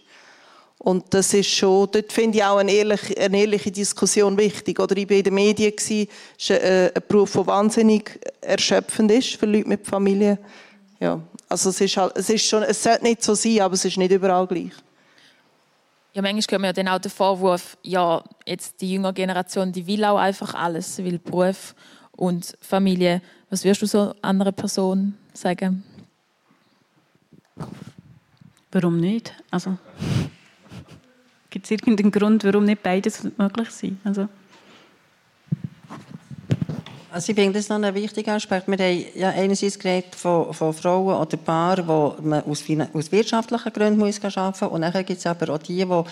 [0.77, 4.79] Und das ist schon, dort finde ich auch eine ehrliche, eine ehrliche Diskussion wichtig.
[4.79, 9.35] Oder ich war in den Medien, das ist ein, ein Beruf, der wahnsinnig erschöpfend ist
[9.35, 10.39] für Leute mit Familie.
[11.01, 13.83] Ja, also es ist, halt, es ist schon, es sollte nicht so sein, aber es
[13.83, 14.71] ist nicht überall gleich.
[16.13, 19.87] Ja, manchmal kommt man ja dann auch den Vorwurf, ja, jetzt die jüngere Generation, die
[19.87, 21.73] will auch einfach alles, sie will Beruf
[22.11, 23.21] und Familie.
[23.49, 25.83] Was würdest du so anderen Personen sagen?
[28.71, 29.33] Warum nicht?
[29.49, 29.77] Also,
[31.49, 33.99] Gibt es irgendeinen Grund, warum nicht beides möglich sein?
[34.03, 34.29] Also.
[37.13, 38.69] Also ich finde das noch ein wichtiger Aspekt.
[38.69, 43.73] Wir haben ja einerseits geredet von, von Frauen oder Paaren, wo man aus, aus wirtschaftlichen
[43.73, 44.71] Gründen muss arbeiten muss.
[44.71, 46.05] Und dann gibt es aber auch die, die, eben,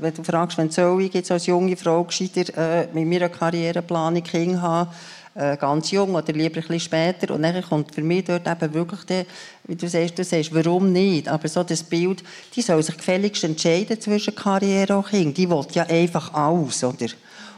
[0.00, 4.22] wenn du fragst, wenn soll ich jetzt als junge Frau gescheiter äh, mit meiner Karriereplanung
[4.22, 4.90] Kinder haben,
[5.34, 7.34] äh, ganz jung oder lieber ein bisschen später.
[7.34, 9.26] Und dann kommt für mich dort eben wirklich, der,
[9.64, 11.26] wie du sagst, du sagst, warum nicht?
[11.26, 12.22] Aber so das Bild,
[12.54, 15.36] die soll sich gefälligst entscheiden zwischen Karriere und Kind.
[15.38, 17.06] Die will ja einfach alles, oder?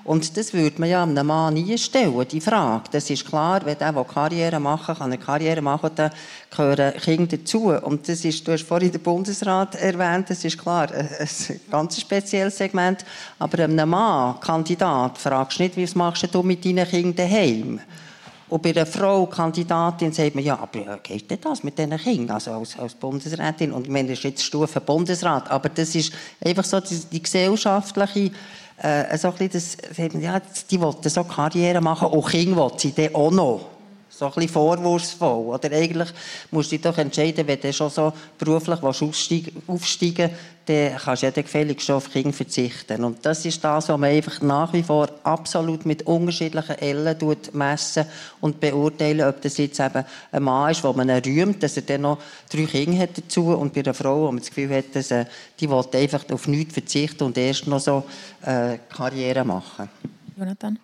[0.08, 2.84] Und das würde man ja einem Mann nie stellen, die Frage.
[2.92, 6.10] Das ist klar, wenn der, der Karriere machen kann, eine Karriere machen, dann
[6.50, 7.74] gehören Kinder dazu.
[7.74, 11.28] Und das ist, du hast vorhin den Bundesrat erwähnt, das ist klar, ein
[11.70, 13.04] ganz spezielles Segment.
[13.38, 17.80] Aber einem Mann, Kandidat, fragst du nicht, wie machst du mit deinen Kindern daheim?
[18.48, 22.36] Und bei einer Frau, Kandidatin, sagt man, ja, aber geht denn das mit diesen Kindern,
[22.36, 23.72] also als, als Bundesrätin?
[23.72, 25.50] Und man ist jetzt Stufe Bundesrat.
[25.50, 28.30] Aber das ist einfach so die, die gesellschaftliche
[28.82, 32.92] äh, so ein bisschen das, ja, die wollen so Karriere machen, und Kinder wollen sie
[32.92, 33.60] dann auch noch.
[34.10, 35.54] So ein bisschen vorwurfsvoll.
[35.54, 36.08] Oder eigentlich
[36.50, 40.30] musst du dich doch entscheiden, wenn du schon so beruflich aufsteigen willst,
[40.68, 43.04] dann kannst du ja gefälligst auf Kinder verzichten.
[43.04, 47.16] Und das ist das, was man einfach nach wie vor absolut mit unterschiedlichen Ellen
[47.52, 48.04] messen
[48.40, 52.02] und beurteilen, ob das jetzt eben ein Mann ist, wo man rühmt, dass er dann
[52.02, 52.18] noch
[52.50, 55.24] drei Kinder hat dazu und bei einer Frau, wo man das Gefühl hat, dass, äh,
[55.58, 58.04] die will einfach auf nichts verzichten und erst noch so
[58.42, 59.88] äh, Karriere machen.
[60.36, 60.78] Jonathan?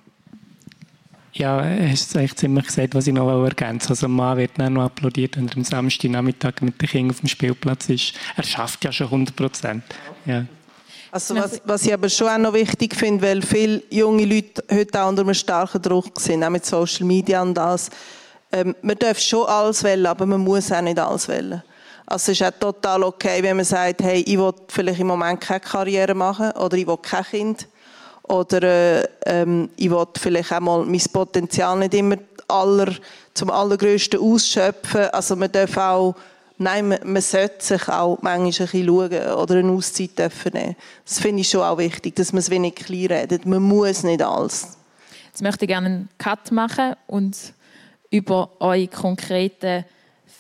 [1.35, 4.74] Ja, hast es eigentlich ziemlich gesagt, was ich noch ergänzen Also ein Mann wird dann
[4.74, 8.14] noch applaudiert, wenn er am Samstagnachmittag mit den Kindern auf dem Spielplatz ist.
[8.37, 9.82] Er schafft ja schon 100 Prozent.
[10.26, 10.45] Ja.
[11.11, 15.03] Also was, was, ich aber schon auch noch wichtig finde, weil viele junge Leute heute
[15.03, 17.91] auch unter einem starken Druck sind, auch mit Social Media und alles.
[18.53, 21.62] Ähm, man darf schon alles wählen, aber man muss auch nicht alles wählen.
[22.07, 25.41] Also es ist auch total okay, wenn man sagt, hey, ich will vielleicht im Moment
[25.41, 27.68] keine Karriere machen oder ich will kein Kind
[28.29, 32.16] oder äh, ähm, ich will vielleicht auch mal mein Potenzial nicht immer
[32.49, 32.93] aller,
[33.35, 35.09] zum allergrößten ausschöpfen.
[35.11, 36.14] Also man darf auch,
[36.59, 40.18] nein, man, man sollte sich auch manchmal ein bisschen schauen oder eine Auszeit
[40.53, 40.77] nehmen.
[41.05, 43.47] Das finde ich schon auch wichtig, dass man es wenig klein redet.
[43.47, 44.77] Man muss nicht alles.
[45.27, 47.37] Jetzt möchte ich gerne einen Cut machen und
[48.11, 49.85] über eure konkreten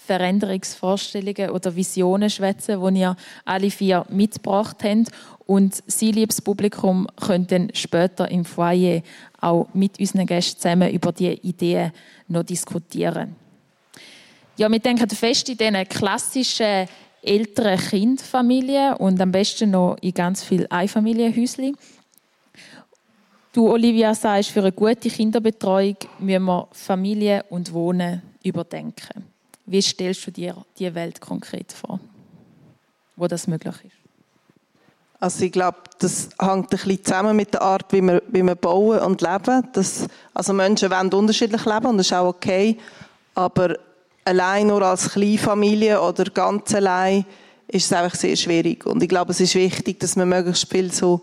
[0.06, 5.10] Veränderungsvorstellungen oder Visionen schwätzen, die ihr alle vier mitgebracht habt.
[5.46, 9.02] Und Sie, liebes Publikum, könnt dann später im Foyer
[9.40, 11.92] auch mit unseren Gästen zusammen über diese Ideen
[12.28, 13.36] noch diskutieren.
[14.56, 16.86] Ja, wir denken fest in diesen klassischen
[17.22, 21.76] älteren Kindfamilien und am besten noch in ganz vielen Einfamilienhäuschen.
[23.52, 29.24] Du, Olivia, sagst, für eine gute Kinderbetreuung müssen wir Familie und Wohnen überdenken.
[29.66, 32.00] Wie stellst du dir die Welt konkret vor,
[33.16, 34.03] wo das möglich ist?
[35.20, 38.54] Also ich glaube, das hängt ein bisschen zusammen mit der Art, wie wir, wie wir
[38.54, 39.66] bauen und leben.
[39.72, 42.76] Das, also Menschen wollen unterschiedlich leben und das ist auch okay.
[43.34, 43.76] Aber
[44.24, 47.24] allein nur als Kleinfamilie oder ganz allein
[47.68, 48.86] ist es einfach sehr schwierig.
[48.86, 51.22] Und ich glaube, es ist wichtig, dass man möglichst viel so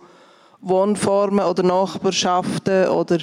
[0.62, 3.20] Wohnformen oder Nachbarschaften oder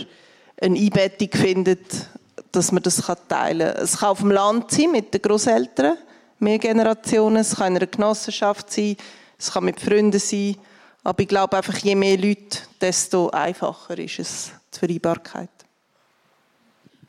[0.60, 2.08] eine Einbettung findet,
[2.52, 3.82] dass man das teilen kann.
[3.82, 5.96] Es kann auf dem Land sein mit den Großeltern,
[6.38, 7.36] mehr Generationen.
[7.36, 8.96] Es kann in einer Genossenschaft sein.
[9.38, 10.56] Es kann mit Freunden sein.
[11.04, 15.48] Aber ich glaube einfach, je mehr Leute, desto einfacher ist es, die Vereinbarkeit.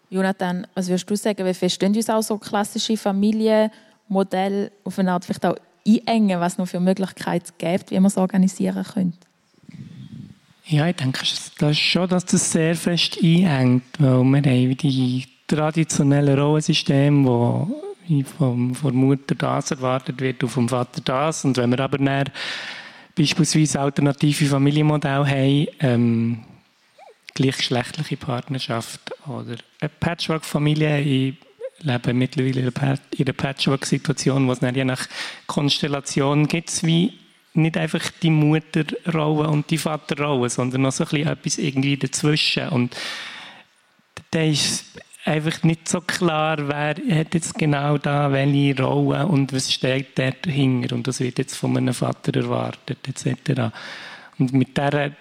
[0.10, 5.26] Jonathan, was würdest du sagen, wie verstehen uns auch so klassische Familienmodelle auf eine Art
[5.26, 9.18] vielleicht auch einengen, was es noch für Möglichkeiten gibt, wie man es organisieren könnte?
[10.66, 11.20] Ja, ich denke
[11.58, 17.89] das ist schon, dass das sehr fest einengt, weil wir haben die traditionellen Rollensysteme, wo
[18.38, 21.46] vom, von der Mutter das erwartet wird und vom Vater das.
[21.46, 22.30] Und wenn wir aber dann
[23.16, 26.44] beispielsweise alternative Familienmodelle haben, ähm,
[27.34, 31.00] gleichgeschlechtliche Partnerschaft oder eine Patchwork-Familie.
[31.00, 31.36] Ich
[31.82, 35.08] lebe mittlerweile in einer Patchwork-Situation, wo es dann je nach
[35.48, 37.14] Konstellation gibt, wie
[37.54, 42.70] nicht einfach die Mutterrolle und die Vaterrolle, sondern noch so ein bisschen etwas irgendwie dazwischen.
[42.70, 42.96] Und
[44.32, 44.86] da ist
[45.26, 50.96] einfach nicht so klar, wer hat jetzt genau da welche Rolle und was steht dahinter
[50.96, 53.74] und das wird jetzt von einem Vater erwartet etc.
[54.38, 55.12] Und mit dieser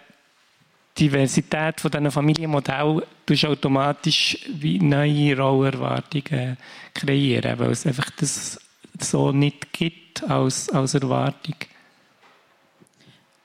[0.99, 6.57] Diversität von diesen Familienmodellen tust du automatisch wie neue Rollerwartungen
[6.95, 8.59] kreieren, weil es einfach das
[9.01, 11.55] so nicht gibt als, als Erwartung.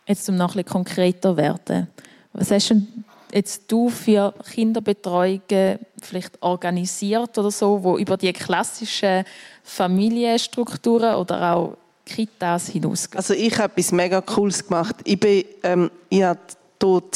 [0.08, 1.88] Jetzt um noch ein bisschen konkreter werden.
[2.34, 2.88] Was hast du
[3.34, 9.25] jetzt du für Kinderbetreuungen vielleicht organisiert oder so, wo über die klassischen
[9.63, 13.17] Familienstrukturen oder auch Kitas hinausgehen?
[13.17, 14.95] Also ich habe etwas mega Cooles gemacht.
[15.03, 16.39] Ich bin, ähm, ich habe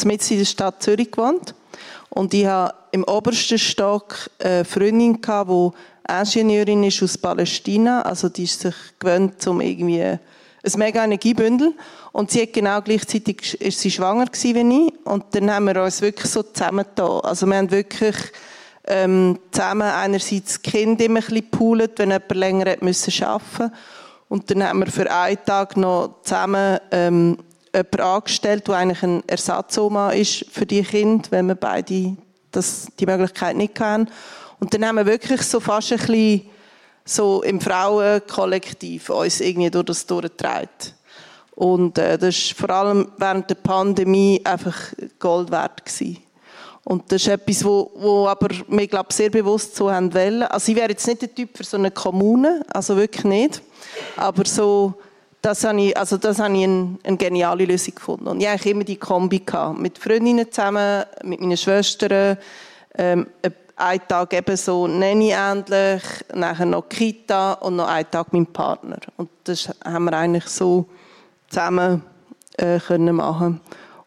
[0.05, 1.53] mitten in der Stadt Zürich gewohnt
[2.09, 8.29] und ich habe im obersten Stock eine Freundin gehabt, die Ingenieurin ist aus Palästina, also
[8.29, 10.17] die ist sich gewöhnt, um irgendwie
[10.63, 11.73] ein mega Energiebündel
[12.11, 15.05] und sie hat genau gleichzeitig ist sie schwanger gewesen wie ich.
[15.05, 17.21] Und dann haben wir uns wirklich so zusammengetan.
[17.21, 18.15] Also wir haben wirklich
[18.85, 23.71] ähm, zusammen einerseits das Kind immer ein bisschen gepoolt, wenn jemand länger hat müssen arbeiten
[24.29, 27.37] Und dann haben wir für einen Tag noch zusammen ähm,
[27.73, 32.15] jemand angestellt, der eigentlich ein Ersatzoma ist für die Kinder, wenn wir beide
[32.51, 34.09] das, die Möglichkeit nicht haben.
[34.59, 36.49] Und dann haben wir wirklich so fast ein bisschen
[37.07, 40.69] so im Frauenkollektiv uns irgendwie durch das durchgetragen.
[41.55, 44.77] Und äh, das war vor allem während der Pandemie einfach
[45.17, 45.85] Gold wert.
[45.85, 46.17] Gewesen.
[46.83, 50.43] Und das ist etwas, wo, wo aber wir, glaube sehr bewusst so haben wollen.
[50.43, 53.61] Also ich wäre jetzt nicht der Typ für so eine Kommune, also wirklich nicht.
[54.15, 54.93] Aber so,
[55.41, 58.27] das habe ich, also das habe ich eine, eine geniale Lösung gefunden.
[58.27, 59.79] Und ich hatte immer die Kombi gehabt.
[59.79, 62.37] Mit Freundinnen zusammen, mit meinen Schwestern,
[62.97, 63.27] ähm,
[63.77, 66.03] einen Tag eben so Nanny ähnlich,
[66.33, 68.97] nachher noch Kita und noch einen Tag mein Partner.
[69.15, 70.87] Und das haben wir eigentlich so
[71.47, 72.01] zusammen
[72.57, 73.61] äh, können machen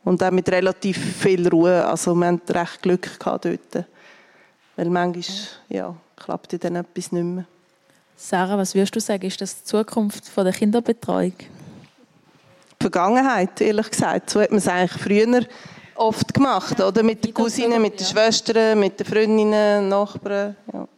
[0.05, 1.87] und auch mit relativ viel Ruhe.
[1.87, 3.87] Also wir hatten recht Glück gehabt dort.
[4.77, 5.37] Weil manchmal
[5.69, 7.45] ja, klappt dann etwas nicht mehr.
[8.17, 11.33] Sarah, was würdest du sagen, ist das die Zukunft von der Kinderbetreuung?
[11.39, 14.31] Die Vergangenheit, ehrlich gesagt.
[14.31, 15.47] So hat man es eigentlich früher
[16.01, 17.03] oft gemacht, oder?
[17.03, 20.57] Mit den Cousinen, mit den Schwestern, mit den Freundinnen, Nachbarn.
[20.73, 20.89] Ja.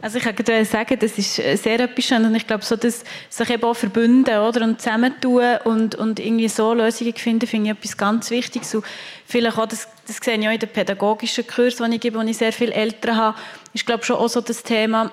[0.00, 3.50] Also ich kann sagen, das ist sehr etwas schön und ich glaube, so dass sich
[3.50, 7.96] eben auch verbünden oder, und zusammentun und, und irgendwie so Lösungen finden, finde ich etwas
[7.96, 8.74] ganz Wichtiges.
[8.74, 8.84] Und
[9.26, 12.22] vielleicht auch, das, das sehe ich auch in den pädagogischen Kursen, die ich gebe, wo
[12.22, 13.38] ich sehr viele Eltern habe,
[13.74, 15.10] ist glaube schon auch so das Thema,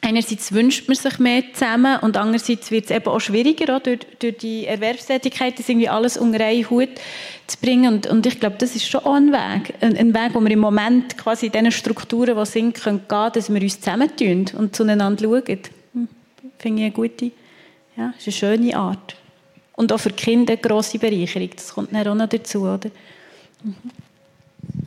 [0.00, 3.98] Einerseits wünscht man sich mehr zusammen und andererseits wird es eben auch schwieriger, auch durch,
[4.20, 6.90] durch die Erwerbstätigkeit, das irgendwie alles unter einen Hut
[7.48, 7.94] zu bringen.
[7.94, 9.74] Und, und ich glaube, das ist schon auch ein Weg.
[9.80, 13.30] Ein, ein, Weg, wo wir im Moment quasi in diesen Strukturen, die sind, können gehen,
[13.34, 15.58] dass wir uns zusammentun und zueinander schauen.
[15.92, 16.08] Hm,
[16.58, 17.32] Finde ich eine gute,
[17.96, 19.16] ja, ist eine schöne Art.
[19.74, 21.50] Und auch für Kinder eine grosse Bereicherung.
[21.54, 22.90] Das kommt dann auch noch dazu, oder?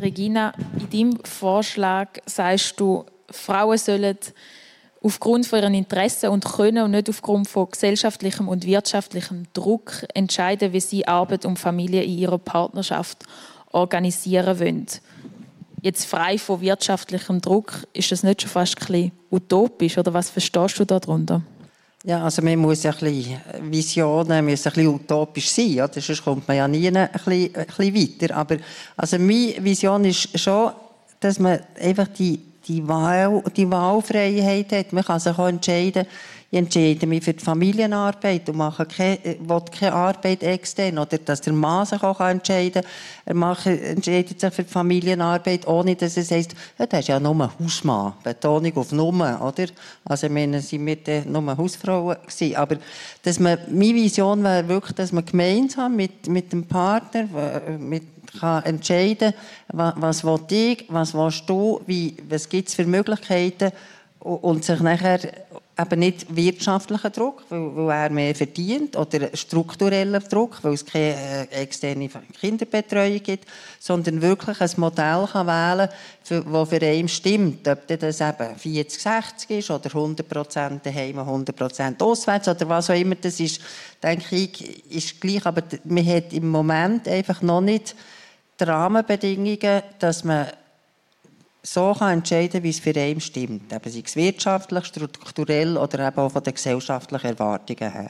[0.01, 4.18] Regina, in deinem Vorschlag sagst du, Frauen sollen
[5.02, 10.74] aufgrund von ihren Interessen und Können und nicht aufgrund von gesellschaftlichem und wirtschaftlichem Druck entscheiden,
[10.74, 13.26] wie sie Arbeit und Familie in ihrer Partnerschaft
[13.72, 14.88] organisieren wollen.
[15.82, 20.30] Jetzt frei von wirtschaftlichem Druck, ist das nicht schon fast ein bisschen utopisch oder was
[20.30, 21.41] verstehst du darunter?
[22.04, 23.41] Ja, also man muss ja ein bisschen
[23.72, 26.02] Visionen müssen ein bisschen utopisch sein, oder?
[26.02, 28.36] sonst kommt man ja nie ein bisschen, ein bisschen weiter.
[28.36, 28.58] Aber
[28.97, 30.72] also meine Vision ist schon,
[31.20, 32.39] dass man einfach die
[32.72, 34.94] die, Wahl, die Wahlfreiheit hat.
[34.94, 36.06] Man kann sich auch entscheiden,
[36.54, 40.97] ich entscheide mich für die Familienarbeit und mache keine, äh, will keine Arbeit extern.
[40.97, 42.91] Oder dass der Mann sich auch entscheiden kann.
[43.24, 47.22] Er macht, entscheidet sich für die Familienarbeit, ohne dass er sagt, ja, das ist ja
[47.22, 48.14] nur Hausmann.
[48.22, 49.66] Betonung auf nur, oder?
[50.04, 52.56] Also, ich meine, sind wir dann nur Hausfrauen gewesen.
[52.58, 52.76] Aber,
[53.24, 57.30] dass man, meine Vision wäre wirklich, dass man gemeinsam mit, mit dem Partner,
[57.80, 58.04] mit
[58.39, 59.34] kann entscheiden
[59.70, 63.72] kann, was will ich, was willst du, wie, was gibt es für Möglichkeiten
[64.20, 65.20] und sich nachher
[65.80, 71.16] eben nicht wirtschaftlichen Druck, weil, er mehr verdient, oder struktureller Druck, weil es keine
[71.52, 72.10] äh, externe
[72.40, 73.48] Kinderbetreuung gibt,
[73.80, 75.90] sondern wirklich ein Modell kann wählen
[76.28, 77.68] kann, das für einen stimmt.
[77.68, 82.90] Ob das eben 40, 60 ist oder 100 Prozent daheim, 100 Prozent auswärts oder was
[82.90, 83.62] auch immer das ist,
[84.04, 85.46] denke ich, ist gleich.
[85.46, 87.96] Aber man hat im Moment einfach noch nicht
[88.60, 90.48] die Rahmenbedingungen, dass man
[91.64, 93.72] so kann entscheiden, wie es für einen stimmt.
[93.72, 98.09] Eben sei es wirtschaftlich, strukturell oder eben auch von den gesellschaftlichen Erwartungen her.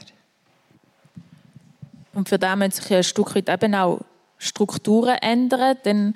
[2.14, 4.00] Und für das müssen sich ein Stück weit eben auch
[4.38, 5.76] Strukturen ändern.
[5.82, 6.14] Dann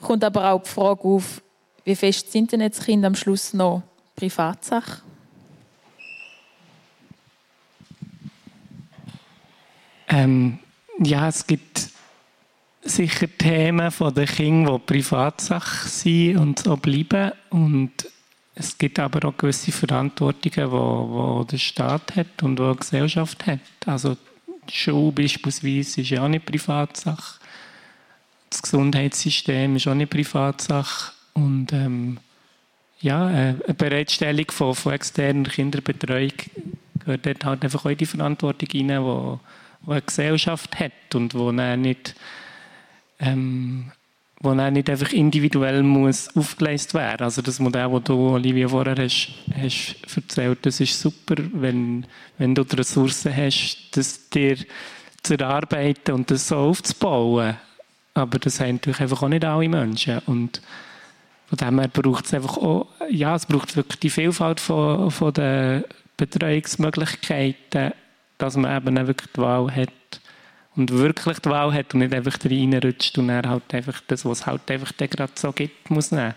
[0.00, 1.42] kommt aber auch die Frage auf,
[1.84, 3.82] wie fest sind denn jetzt Kinder am Schluss noch
[4.16, 5.02] Privatsache?
[10.08, 10.58] Ähm,
[10.98, 11.90] ja, es gibt
[12.88, 17.32] sicher Themen von den Kindern, die Privatsache sind und so bleiben.
[17.50, 17.92] Und
[18.54, 23.46] es gibt aber auch gewisse Verantwortungen, die, die der Staat hat und die die Gesellschaft
[23.46, 23.60] hat.
[23.86, 24.16] Also
[24.68, 27.40] die Schule beispielsweise ist ja auch nicht Privatsache.
[28.50, 31.12] Das Gesundheitssystem ist auch nicht Privatsache.
[31.34, 32.18] Und ähm,
[33.00, 36.32] ja, eine Bereitstellung von, von externer Kinderbetreuung
[36.98, 41.34] gehört dort halt einfach auch in die Verantwortung rein, die, die eine Gesellschaft hat und
[41.34, 42.14] wo nicht
[43.18, 43.92] ähm,
[44.40, 47.24] wo dann nicht einfach individuell muss aufgeleistet werden.
[47.24, 52.06] Also das Modell, das du, Olivia, vorher hast, hast erzählt, das ist super, wenn,
[52.38, 54.56] wenn du die Ressourcen hast, das dir
[55.22, 57.56] zu erarbeiten und das so aufzubauen.
[58.14, 60.20] Aber das haben natürlich einfach auch nicht alle Menschen.
[60.26, 60.62] Und
[61.46, 65.32] von dem her braucht es einfach auch, ja, es braucht wirklich die Vielfalt von, von
[65.32, 65.84] den
[66.16, 67.92] Betreuungsmöglichkeiten,
[68.38, 69.90] dass man eben wirklich die Wahl hat,
[70.78, 74.40] und wirklich die Wahl hat und nicht einfach reinrutscht und er halt einfach das, was
[74.40, 76.34] es halt einfach gerade so gibt, muss nehmen.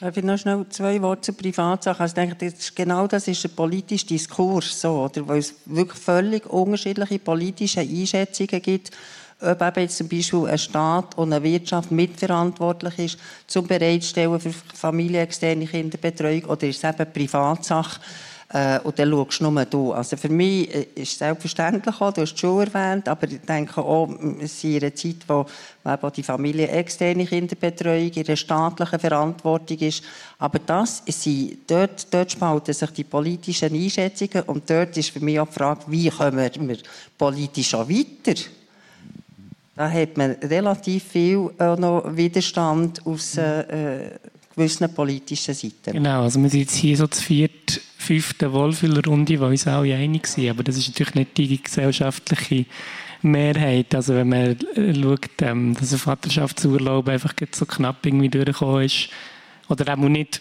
[0.00, 2.00] Darf ich noch schnell zwei Worte zur Privatsache?
[2.00, 5.26] Also ich denke, das genau das ist ein politischer Diskurs, so, oder?
[5.26, 8.90] weil es wirklich völlig unterschiedliche politische Einschätzungen gibt,
[9.40, 15.66] ob eben zum Beispiel ein Staat und eine Wirtschaft mitverantwortlich ist zum Bereitstellen für familienexterne
[15.66, 18.00] Kinderbetreuung oder ist es eben Privatsache
[18.54, 19.92] äh, und dann schaust du nur du.
[19.92, 23.40] Also für mich äh, ist es selbstverständlich auch, du hast es schon erwähnt, aber ich
[23.40, 25.44] denke auch, sind in einer Zeit, wo
[25.84, 30.04] eben die Familie externe Kinderbetreuung in der staatlichen Verantwortung ist.
[30.38, 35.40] Aber das sind, dort, dort spalten sich die politischen Einschätzungen und dort ist für mich
[35.40, 36.78] auch die Frage, wie kommen wir
[37.18, 38.40] politisch auch weiter?
[39.74, 44.10] Da hat man relativ viel äh, noch Widerstand aus äh,
[44.54, 45.92] gewissen politischen Seiten.
[45.92, 47.53] Genau, also wir sind jetzt hier so zur vierten,
[48.04, 52.66] fünften Wohlfühlrunde, wo uns alle einig sind, aber das ist natürlich nicht die gesellschaftliche
[53.22, 53.94] Mehrheit.
[53.94, 54.56] Also wenn man
[54.94, 59.08] schaut, ähm, dass ein Vaterschaftsurlaub einfach so knapp irgendwie durchgekommen ist,
[59.68, 60.40] oder auch nicht,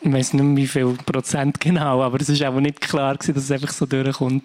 [0.00, 3.34] ich weiß nicht mehr wie viel Prozent genau, aber es ist auch nicht klar gewesen,
[3.34, 4.44] dass es einfach so durchkommt.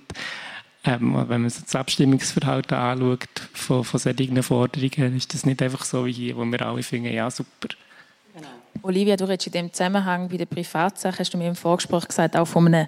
[0.84, 5.84] Ähm, wenn man so das Abstimmungsverhalten anschaut von, von solchen Forderungen, ist das nicht einfach
[5.84, 7.70] so wie hier, wo wir alle finden, ja super,
[8.84, 12.38] Olivia, du redest in dem Zusammenhang bei der Privatsache, hast du mir im Vorgespräch gesagt,
[12.38, 12.88] auch von einem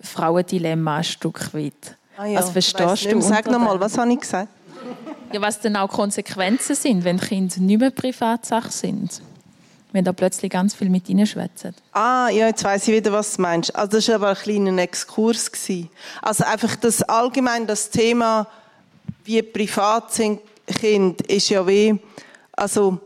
[0.00, 1.96] Frauendilemma ein Stück weit.
[2.16, 3.20] Ah ja, was verstehst du?
[3.20, 4.48] Sag nochmal, was habe ich gesagt?
[5.32, 9.20] Ja, was denn auch Konsequenzen sind, wenn Kinder nicht mehr Privatsache sind.
[9.90, 11.74] Wenn da plötzlich ganz viel mit ihnen schwätzen.
[11.92, 13.74] Ah, ja, jetzt weiß ich wieder, was du meinst.
[13.74, 15.50] Also das war aber ein kleiner Exkurs.
[16.20, 18.46] Also einfach das allgemein, das Thema,
[19.24, 21.98] wie privat sind Kinder, ist ja wie,
[22.52, 23.00] also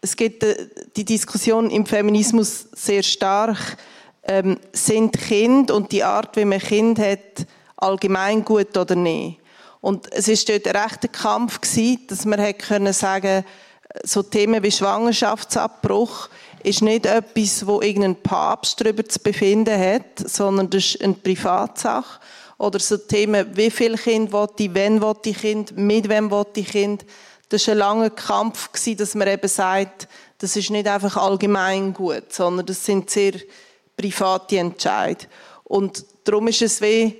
[0.00, 3.76] es gibt äh, die Diskussion im Feminismus sehr stark,
[4.24, 7.46] ähm, sind Kind und die Art, wie man Kind hat,
[7.76, 9.38] allgemein gut oder nicht.
[9.80, 13.44] Und es ist dort ein rechter Kampf gewesen, dass man hätte können sagen,
[14.04, 16.28] so Themen wie Schwangerschaftsabbruch
[16.62, 22.20] ist nicht etwas, wo irgendein Papst darüber zu befinden hat, sondern das ist eine Privatsache.
[22.58, 26.44] Oder so Themen, wie viel Kind will ich, wann will ich Kind, mit wem will
[26.54, 27.06] ich Kind
[27.50, 32.32] das war ein langer Kampf, dass man eben sagt, das ist nicht einfach allgemein gut,
[32.32, 33.32] sondern das sind sehr
[33.96, 35.26] private Entscheidungen.
[35.64, 37.16] Und darum ist es weh,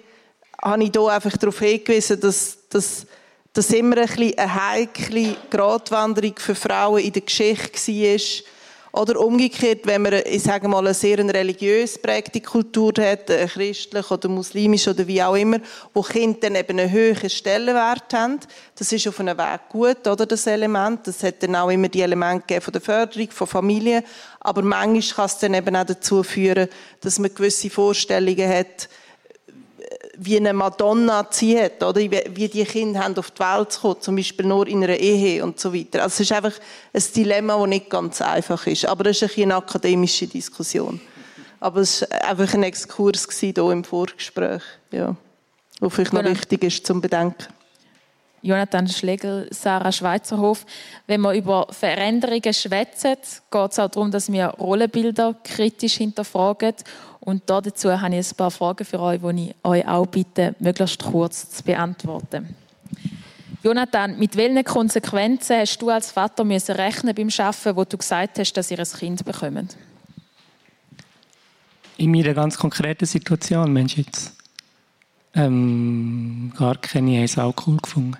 [0.62, 3.06] habe ich hier einfach darauf hingewiesen, dass, dass
[3.52, 8.44] das immer ein bisschen eine heikle Gratwanderung für Frauen in der Geschichte war,
[8.92, 14.10] oder umgekehrt, wenn man, ich sage mal, eine sehr religiös prägte Kultur hat, eine christlich
[14.10, 15.58] oder muslimisch oder wie auch immer,
[15.94, 18.40] wo Kinder dann eben einen höheren Stellenwert haben.
[18.76, 21.06] Das ist auf einem Weg gut, oder, das Element.
[21.06, 24.02] Das hat dann auch immer die Elemente von der Förderung, von Familie.
[24.40, 26.68] Aber manchmal kann es dann eben auch dazu führen,
[27.00, 28.88] dass man gewisse Vorstellungen hat,
[30.22, 31.98] wie eine Madonna sie hat, oder?
[31.98, 35.42] Wie die Kinder haben auf die Welt zu kommen, zum Beispiel nur in einer Ehe
[35.42, 36.02] und so weiter.
[36.02, 36.52] Also es ist einfach
[36.92, 38.84] ein Dilemma, das nicht ganz einfach ist.
[38.84, 41.00] Aber es ist eine akademische Diskussion.
[41.58, 45.16] Aber es war einfach ein Exkurs hier im Vorgespräch, ja.
[45.80, 47.46] Wo vielleicht noch wichtig ist zum Bedenken.
[48.42, 50.64] Jonathan Schlegel, Sarah Schweizerhof.
[51.06, 53.16] Wenn wir über Veränderungen schwätzen,
[53.50, 56.74] geht es auch darum, dass wir Rollenbilder kritisch hinterfragen.
[57.20, 61.02] Und dazu habe ich ein paar Fragen für euch, die ich euch auch bitte, möglichst
[61.02, 62.54] kurz zu beantworten.
[63.62, 68.38] Jonathan, mit welchen Konsequenzen hast du als Vater müssen rechnen beim Arbeiten, wo du gesagt
[68.38, 69.76] hast, dass ihr ein Kind bekommt?
[71.98, 74.32] In meiner ganz konkreten Situation, Mensch jetzt,
[75.34, 78.16] ähm, gar keine Eis Alkohol gefunden.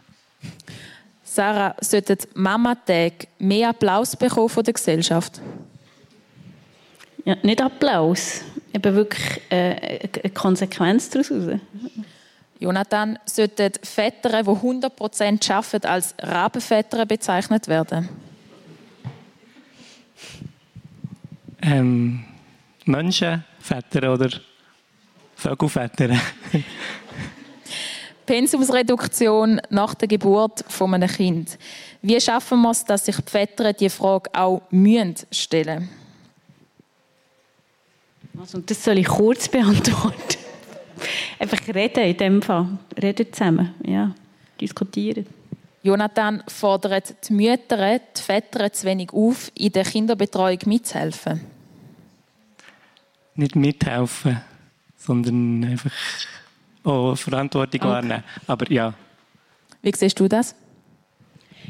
[1.23, 5.41] Sarah, sollten Mama-Tage mehr Applaus bekommen von der Gesellschaft?
[7.25, 8.43] Ja, nicht Applaus,
[8.75, 11.61] eben wirklich äh, eine Konsequenz daraus.
[12.59, 18.09] Jonathan, sollten Väter, die 100% arbeiten, als Rabenväter bezeichnet werden?
[21.63, 22.25] Ähm,
[22.85, 24.31] Menschenväter oder
[25.37, 26.11] Vögelväter?
[28.31, 31.59] Pensumsreduktion nach der Geburt von einem Kind.
[32.01, 34.63] Wie schaffen wir es, dass sich die Väter diese Frage auch
[35.33, 35.89] stellen müssen?
[38.41, 40.39] Also, das soll ich kurz beantworten.
[41.41, 42.69] Einfach reden in dem Fall.
[43.03, 44.15] Reden zusammen, ja.
[44.61, 45.27] Diskutieren.
[45.83, 51.41] Jonathan fordert die Mütter, die Väter zu wenig auf, in der Kinderbetreuung mitzuhelfen.
[53.35, 54.41] Nicht mithelfen,
[54.97, 55.91] sondern einfach
[56.85, 57.91] oh, Verantwortung okay.
[57.91, 58.25] wahrnehmen.
[58.47, 58.95] Aber ja.
[59.83, 60.55] Wie siehst du das?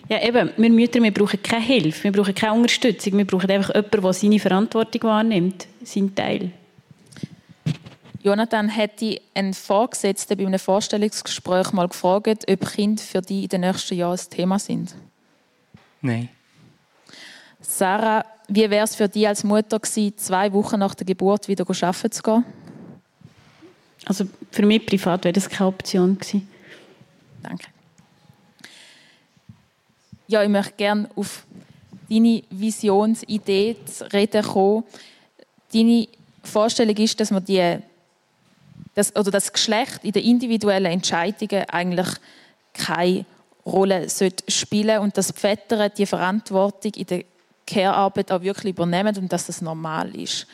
[0.09, 3.75] Ja, eben, wir Mütter wir brauchen keine Hilfe, wir brauchen keine Unterstützung, wir brauchen einfach
[3.75, 6.51] jemanden, der seine Verantwortung wahrnimmt, seinen Teil.
[8.23, 13.61] Jonathan hätte einen Vorgesetzten bei einem Vorstellungsgespräch mal gefragt, ob Kinder für dich in den
[13.63, 14.95] nächsten Jahren ein Thema sind.
[16.03, 16.29] Nein.
[17.61, 21.65] Sarah, wie wäre es für dich als Mutter gewesen, zwei Wochen nach der Geburt wieder
[21.69, 22.45] arbeiten zu gehen?
[24.07, 26.49] Also für mich privat wäre das keine Option gewesen.
[27.43, 27.67] Danke.
[30.31, 31.45] ja, ich möchte gerne auf
[32.09, 34.85] deine Visionsidee zu reden kommen.
[35.73, 36.09] Deine
[36.43, 37.79] Vorstellung ist, dass man die,
[38.95, 42.09] das, oder das Geschlecht in den individuellen Entscheidungen eigentlich
[42.75, 43.25] keine
[43.67, 47.25] Rolle spielen sollte und dass die Väter die Verantwortung in der
[47.67, 50.47] Care-Arbeit auch wirklich übernehmen und dass das normal ist.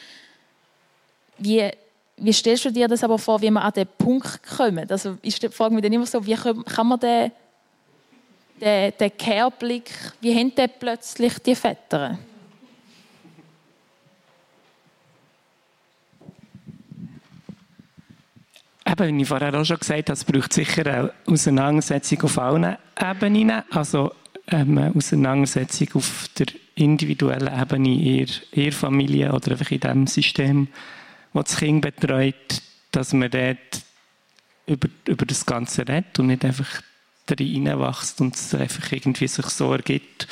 [1.39, 1.71] Wie,
[2.19, 4.91] wie stellst du dir das aber vor, wie man an den Punkt kommt?
[4.91, 7.31] Also ich frage mich dann immer so, wie kann man den,
[8.61, 9.91] den, den Care-Blick,
[10.21, 12.19] wie haben die plötzlich die Väter?
[18.89, 22.77] Eben, wie ich vorher auch schon gesagt habe, es braucht sicher eine Auseinandersetzung auf allen
[22.99, 23.63] Ebenen.
[23.71, 24.13] Also
[24.47, 26.47] ähm, eine Auseinandersetzung auf der
[26.77, 30.69] individuellen Ebene in ihrer Familie oder einfach in dem System,
[31.43, 32.63] das das Kind betreut,
[32.93, 33.83] dass man dort
[34.67, 36.83] über, über das Ganze redet und nicht einfach
[37.29, 40.29] reinwächst und es einfach irgendwie sich so ergibt,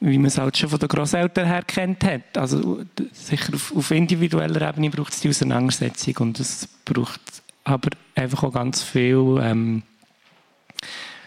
[0.00, 2.36] wie man es halt schon von den Großeltern her kennt hat.
[2.36, 7.20] Also sicher auf, auf individueller Ebene braucht es die Auseinandersetzung und es braucht
[7.64, 9.82] aber einfach auch ganz viel ähm,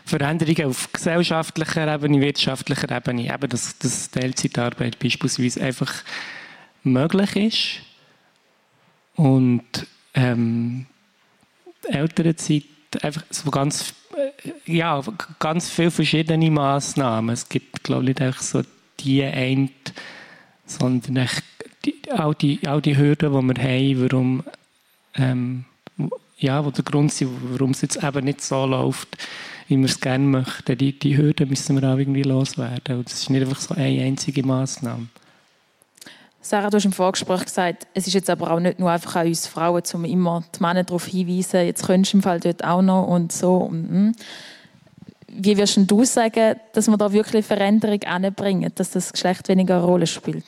[0.05, 5.93] Veränderungen auf gesellschaftlicher Ebene, wirtschaftlicher Ebene, eben dass, dass Teilzeitarbeit beispielsweise einfach
[6.83, 7.90] möglich ist
[9.15, 9.63] und
[10.13, 10.85] ähm,
[11.87, 12.63] Elternzeit
[13.01, 15.01] einfach so ganz äh, ja,
[15.39, 17.33] ganz viele verschiedene Massnahmen.
[17.33, 18.61] Es gibt, glaube ich, nicht so
[18.99, 19.69] die eine,
[20.65, 21.27] sondern
[22.09, 24.43] all, die, all die Hürden, die wir haben, warum,
[25.15, 25.65] ähm,
[26.37, 29.17] ja, wo der Grund sind, warum es jetzt eben nicht so läuft,
[29.67, 30.77] wie wir es gerne möchten.
[30.77, 32.97] Die, die Hürden müssen wir auch irgendwie loswerden.
[32.97, 35.07] Und das ist nicht einfach so eine einzige Massnahme.
[36.43, 39.27] Sarah, du hast im Vorgespräch gesagt, es ist jetzt aber auch nicht nur einfach an
[39.27, 42.81] uns Frauen, um immer die Männer darauf hinzuweisen, jetzt könntest du im Fall dort auch
[42.81, 43.57] noch und so.
[43.57, 44.15] Und, hm.
[45.33, 49.85] Wie wirst du sagen, dass wir da wirklich Veränderung anbringen, dass das Geschlecht weniger eine
[49.85, 50.43] Rolle spielt?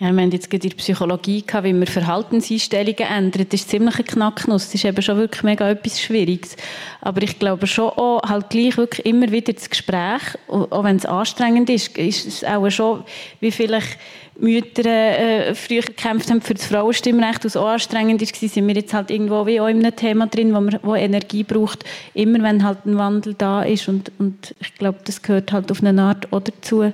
[0.00, 3.52] Ja, wir haben jetzt gerade der Psychologie gehabt, wie man Verhaltenseinstellungen ändert.
[3.52, 4.66] Das ist ziemlich ein Knacknuss.
[4.66, 6.56] Das ist eben schon wirklich mega etwas Schwieriges.
[7.00, 11.06] Aber ich glaube schon auch, halt gleich wirklich immer wieder das Gespräch, auch wenn es
[11.06, 13.04] anstrengend ist, ist es auch schon,
[13.40, 13.98] wie vielleicht
[14.38, 18.92] Mütter äh, früher gekämpft haben für das Frauenstimmrecht, was auch anstrengend ist, sind wir jetzt
[18.92, 22.64] halt irgendwo wie auch in einem Thema drin, wo, man, wo Energie braucht, immer wenn
[22.64, 26.32] halt ein Wandel da ist und, und ich glaube, das gehört halt auf eine Art
[26.32, 26.92] auch dazu.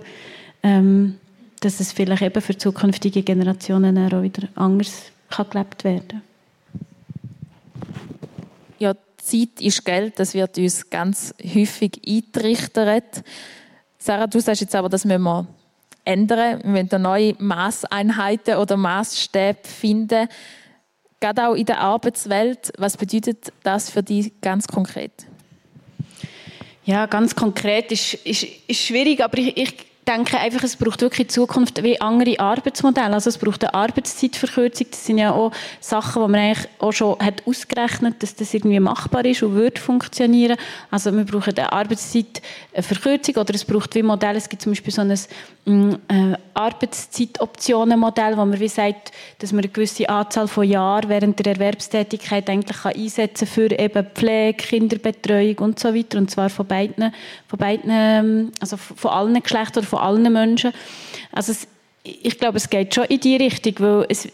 [0.62, 1.16] Ähm,
[1.60, 6.22] dass es vielleicht eben für zukünftige Generationen auch wieder anders kann gelebt werden
[8.78, 13.22] Ja, Zeit ist Geld, das wird uns ganz häufig eintrichtert.
[13.98, 15.46] Sarah, du sagst jetzt aber, das müssen wir
[16.04, 16.60] ändern.
[16.64, 20.28] Wir müssen neue Maßeinheiten oder Maßstäbe finden.
[21.20, 22.72] Gerade auch in der Arbeitswelt.
[22.78, 25.12] Was bedeutet das für dich ganz konkret?
[26.86, 31.26] Ja, ganz konkret ist, ist, ist schwierig, aber ich, ich denke einfach, es braucht wirklich
[31.26, 33.14] in Zukunft wie andere Arbeitsmodelle.
[33.14, 34.88] Also es braucht eine Arbeitszeitverkürzung.
[34.90, 38.80] Das sind ja auch Sachen, die man eigentlich auch schon hat ausgerechnet, dass das irgendwie
[38.80, 40.56] machbar ist und wird funktionieren.
[40.90, 44.38] Also wir brauchen eine Arbeitszeitverkürzung oder es braucht wie Modelle.
[44.38, 45.16] Es gibt zum Beispiel so ein
[45.64, 51.38] mm, äh, Arbeitszeitoptionenmodell, wo man wie sagt, dass man eine gewisse Anzahl von Jahren während
[51.38, 56.18] der Erwerbstätigkeit eigentlich kann einsetzen für eben Pflege, Kinderbetreuung und so weiter.
[56.18, 57.12] Und zwar von beiden,
[57.46, 60.72] von beiden ähm, also von allen Geschlechtern von allen Menschen.
[61.32, 61.68] Also es,
[62.02, 64.28] ich glaube, es geht schon in die Richtung, weil es,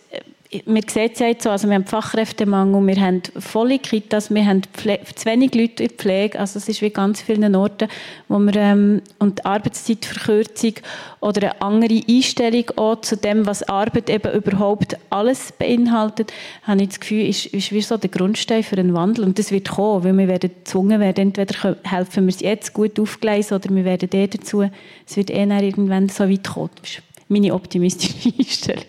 [0.64, 4.46] wir sehen es ja jetzt so, also wir haben Fachkräftemangel, wir haben volle Kitas, wir
[4.46, 7.88] haben zu wenig Leute in der Pflege, also es ist wie ganz vielen Orten,
[8.28, 10.74] wo wir, ähm, und Arbeitszeitverkürzung
[11.20, 16.32] oder eine andere Einstellung auch zu dem, was Arbeit eben überhaupt alles beinhaltet,
[16.62, 19.50] habe ich das Gefühl, ist, ist wie so der Grundstein für einen Wandel und das
[19.50, 23.74] wird kommen, weil wir werden gezwungen werden, entweder helfen wir es jetzt gut aufgleisen oder
[23.74, 24.68] wir werden eh dazu,
[25.06, 26.70] es wird eh irgendwann so weit kommen.
[26.80, 28.84] Das ist meine optimistische Einstellung.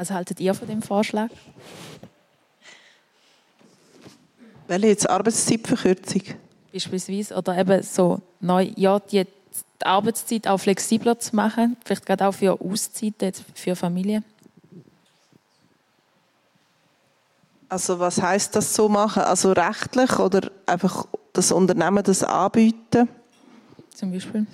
[0.00, 1.28] Was haltet ihr von dem Vorschlag?
[4.66, 6.22] Welche jetzt Arbeitszeitverkürzung?
[6.72, 7.36] Beispielsweise.
[7.36, 12.32] Oder eben so neu, ja, die, die Arbeitszeit auch flexibler zu machen, vielleicht gerade auch
[12.32, 14.24] für Auszeiten, für Familien.
[17.68, 19.24] Also was heißt das so machen?
[19.24, 23.06] Also rechtlich oder einfach das Unternehmen das anbieten?
[23.94, 24.46] Zum Beispiel.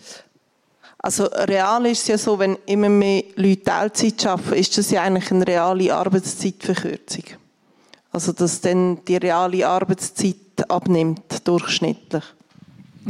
[1.06, 5.02] Also real ist es ja so, wenn immer mehr Leute Teilzeit arbeiten, ist das ja
[5.02, 7.22] eigentlich eine reale Arbeitszeitverkürzung.
[8.10, 10.34] Also dass dann die reale Arbeitszeit
[10.68, 12.24] abnimmt, durchschnittlich.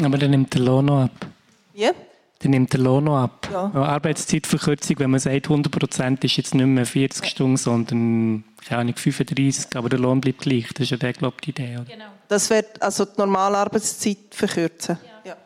[0.05, 1.27] Aber dann nimmt der Lohn noch ab.
[1.73, 1.93] Ja?
[2.41, 3.49] Dann nimmt der Lohn noch ab.
[3.51, 3.73] Ja.
[3.73, 7.31] Arbeitszeitverkürzung, wenn man sagt, 100 Prozent ist jetzt nicht mehr 40 ja.
[7.31, 10.69] Stunden, sondern keine Ahnung, 35, aber der Lohn bleibt gleich.
[10.75, 11.77] Das ist ja der, glaube ich, die Idee.
[11.77, 11.85] Oder?
[11.85, 12.05] Genau.
[12.29, 14.99] Das wird also die normale Arbeitszeit verkürzen.
[15.25, 15.31] Ja.
[15.31, 15.37] ja.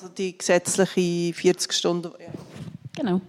[0.00, 2.12] Also die gesetzliche 40 Stunden.
[2.20, 2.30] Ja.
[2.94, 3.20] Genau.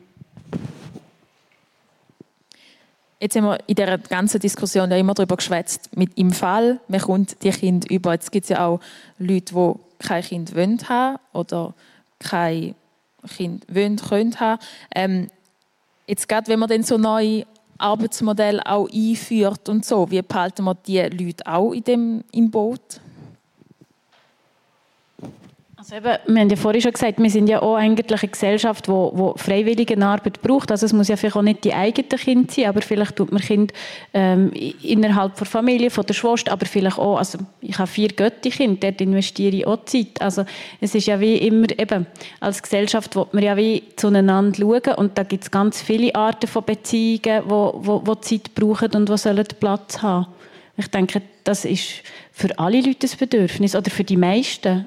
[3.20, 7.02] Jetzt haben wir in dieser ganzen Diskussion ja immer darüber geschwätzt, mit im Fall, man
[7.02, 8.14] kommt die Kinder über.
[8.14, 8.82] Jetzt gibt es ja auch
[9.18, 11.74] Leute, die kein Kind wollen haben oder
[12.20, 12.76] kein
[13.36, 14.36] Kind wollen, können.
[14.94, 15.28] Ähm,
[16.06, 17.48] jetzt gerade, wenn man dann so neue
[17.80, 23.02] Arbeitsmodelle auch einführt und so, wie behalten wir die Leute auch in dem, im Boot?
[25.92, 28.86] Also eben, wir haben ja vorhin schon gesagt, wir sind ja auch eigentlich eine Gesellschaft,
[28.86, 30.70] die, die freiwillige Arbeit braucht.
[30.70, 33.42] Also es muss ja vielleicht auch nicht die eigenen Kinder sein, aber vielleicht tut man
[33.42, 33.74] Kind
[34.14, 34.52] ähm,
[34.84, 39.02] innerhalb der Familie, von der Schwester, aber vielleicht auch, also ich habe vier Götti-Kinder, dort
[39.02, 40.22] investiere ich auch Zeit.
[40.22, 40.46] Also
[40.80, 42.06] es ist ja wie immer, eben,
[42.40, 46.46] als Gesellschaft will man ja wie zueinander schauen und da gibt es ganz viele Arten
[46.46, 50.28] von Beziehungen, die wo, wo, wo Zeit brauchen und die Platz haben.
[50.78, 54.86] Ich denke, das ist für alle Leute ein Bedürfnis oder für die meisten.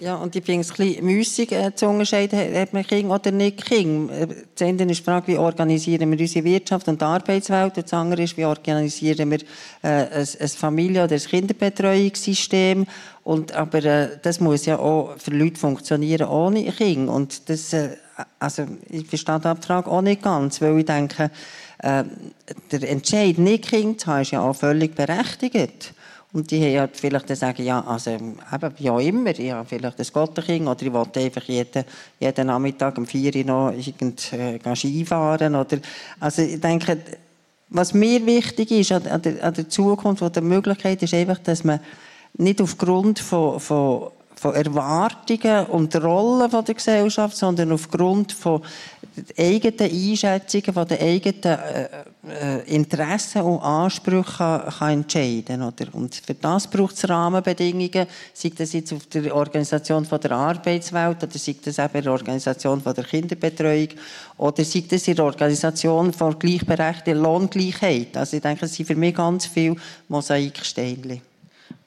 [0.00, 3.32] Ja, und ich finde es ein bisschen müssig äh, zu unterscheiden, hat man Kinder oder
[3.32, 4.14] nicht Kinder.
[4.14, 7.76] Äh, das eine ist die Frage, wie organisieren wir unsere Wirtschaft und Arbeitswelt.
[7.76, 9.40] Das andere ist, wie organisieren wir
[9.82, 12.86] äh, ein, ein Familie- oder ein Kinderbetreuungssystem.
[13.24, 17.12] Und, aber äh, das muss ja auch für Leute funktionieren ohne Kinder.
[17.12, 17.96] Und das, äh,
[18.38, 21.32] also, ich verstehe den Abtrag auch nicht ganz, weil ich denke,
[21.78, 22.04] äh,
[22.70, 25.92] der Entscheid, nicht Kinder zu haben, ist ja auch völlig berechtigt.
[26.32, 28.36] Und die haben halt vielleicht dann sagen, ja, also, eben,
[28.78, 31.84] ja immer, habe vielleicht ein Gottenkind oder ich wollte einfach jeden,
[32.20, 35.78] jeden Nachmittag um 4 Uhr noch irgend, äh, Skifahren oder,
[36.20, 36.98] also ich denke,
[37.70, 41.38] was mir wichtig ist an, an, der, an der Zukunft oder der Möglichkeit ist einfach,
[41.38, 41.80] dass man
[42.34, 48.62] nicht aufgrund von, von von Erwartungen und Rollen von der Gesellschaft, sondern aufgrund von
[49.36, 51.88] eigenen Einschätzungen, von den eigenen äh,
[52.28, 55.86] äh, Interessen und Ansprüchen kann entscheiden oder?
[55.92, 61.22] Und für das braucht es Rahmenbedingungen, sei das jetzt auf der Organisation von der Arbeitswelt
[61.22, 63.88] oder sei das eben in der Organisation von der Kinderbetreuung
[64.36, 68.16] oder sei das in der Organisation von gleichberechtigter Lohngleichheit.
[68.16, 69.76] Also ich denke, es sind für mich ganz viele
[70.08, 71.20] Mosaiksteine.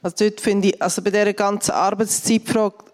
[0.02, 2.91] Also dort finde ich, also bei dieser ganzen Arbeitszeitfrage,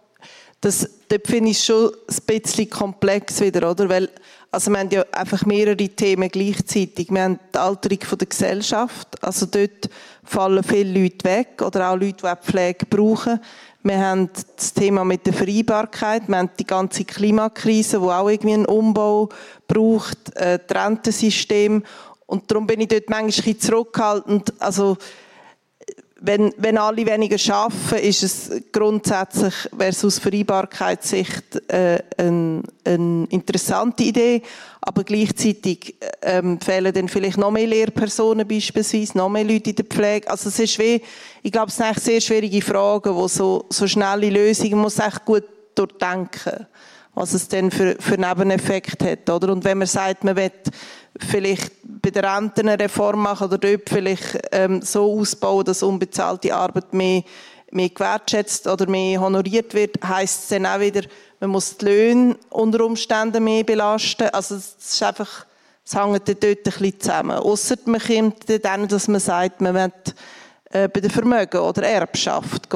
[0.61, 3.87] das, dort finde ich schon ein bisschen komplex wieder, oder?
[3.89, 4.09] Weil,
[4.51, 7.09] also wir haben ja einfach mehrere Themen gleichzeitig.
[7.11, 9.89] Wir haben die Alterung der Gesellschaft, also dort
[10.23, 13.39] fallen viele Leute weg oder auch Leute, die Pflege brauchen.
[13.83, 18.55] Wir haben das Thema mit der Vereinbarkeit, wir haben die ganze Klimakrise, wo auch irgendwie
[18.55, 19.29] einen Umbau
[19.67, 21.83] braucht, äh, das Rentensystem.
[22.25, 24.53] Und darum bin ich dort manchmal ein bisschen zurückhaltend.
[24.59, 24.97] Also,
[26.19, 33.27] wenn, wenn alle weniger arbeiten, ist es grundsätzlich, wäre es aus Vereinbarkeitssicht äh, eine, eine
[33.29, 34.41] interessante Idee,
[34.81, 39.85] aber gleichzeitig ähm, fehlen dann vielleicht noch mehr Lehrpersonen beispielsweise, noch mehr Leute in der
[39.85, 40.29] Pflege.
[40.29, 41.01] Also es ist wie,
[41.43, 45.23] ich glaube, es sind echt sehr schwierige Fragen, wo so, so schnelle Lösungen, muss echt
[45.25, 45.43] gut
[45.75, 46.67] durchdenken,
[47.13, 49.51] was es denn für, für Nebeneffekte hat, oder?
[49.51, 50.51] Und wenn man sagt, man will
[51.19, 56.53] vielleicht bei der Renten eine Reform machen oder dort vielleicht ähm, so ausbauen, dass unbezahlte
[56.55, 57.23] Arbeit mehr,
[57.71, 61.01] mehr gewertschätzt oder mehr honoriert wird, heisst es dann auch wieder,
[61.39, 64.29] man muss die Löhne unter Umständen mehr belasten.
[64.29, 65.45] Also es ist einfach,
[65.85, 67.37] es hängt dort ein bisschen zusammen.
[67.37, 69.91] Ausser man kommt dann, dass man sagt, man will
[70.71, 72.69] äh, bei der Vermögen oder Erbschaft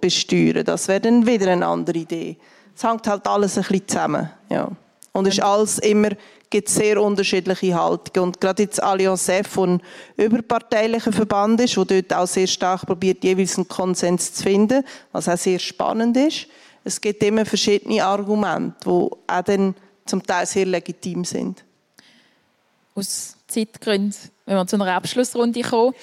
[0.00, 0.64] besteuern.
[0.64, 2.36] Das wäre dann wieder eine andere Idee.
[2.74, 4.30] Es hängt halt alles ein bisschen zusammen.
[4.50, 4.70] Ja.
[5.12, 6.10] Und ist alles immer
[6.50, 8.28] gibt es sehr unterschiedliche Haltungen.
[8.28, 9.82] Und gerade jetzt Allianz F, ein
[10.16, 15.28] überparteilicher Verband ist, der dort auch sehr stark probiert, jeweils einen Konsens zu finden, was
[15.28, 16.46] auch sehr spannend ist.
[16.84, 19.74] Es gibt immer verschiedene Argumente, die auch dann
[20.06, 21.64] zum Teil sehr legitim sind.
[22.94, 24.14] Aus Zeitgründen,
[24.46, 25.94] wenn wir zu einer Abschlussrunde kommen.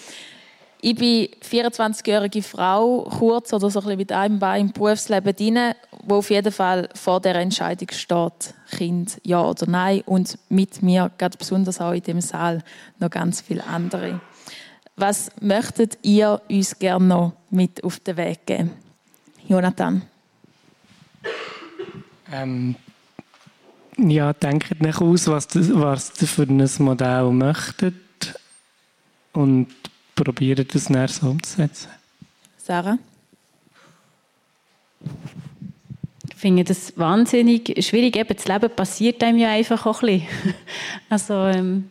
[0.87, 6.17] Ich bin 24-jährige Frau, kurz oder so ein mit einem Bein im Berufsleben drin, wo
[6.17, 10.03] auf jeden Fall vor der Entscheidung steht, Kind ja oder nein.
[10.05, 12.61] Und mit mir, gerade besonders auch in dem Saal,
[12.99, 14.21] noch ganz viele andere.
[14.95, 18.69] Was möchtet ihr uns gerne noch mit auf den Weg geben?
[19.47, 20.03] Jonathan?
[22.31, 22.75] Ähm,
[23.97, 27.95] ja, denkt nicht aus, was, was ihr für ein Modell möchtet.
[29.33, 29.67] Und
[30.15, 31.89] probieren, das näher so umzusetzen.
[32.57, 32.97] Sarah?
[36.29, 38.15] Ich finde das wahnsinnig schwierig.
[38.15, 40.55] Eben, das Leben passiert einem ja einfach auch ein bisschen.
[41.09, 41.89] Also, ähm,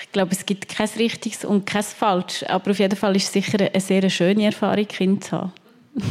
[0.00, 2.44] ich glaube, es gibt kein Richtiges und kein Falsch.
[2.48, 5.52] Aber auf jeden Fall ist es sicher eine sehr schöne Erfahrung, Kind zu haben.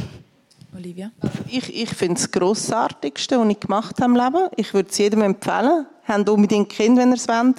[0.75, 1.11] Olivia?
[1.47, 4.49] Ich, ich finde es das Grossartigste, was ich gemacht habe im Leben.
[4.55, 5.85] Ich würde es jedem empfehlen.
[6.07, 7.57] Habt unbedingt Kinder, wenn ihr es wollt.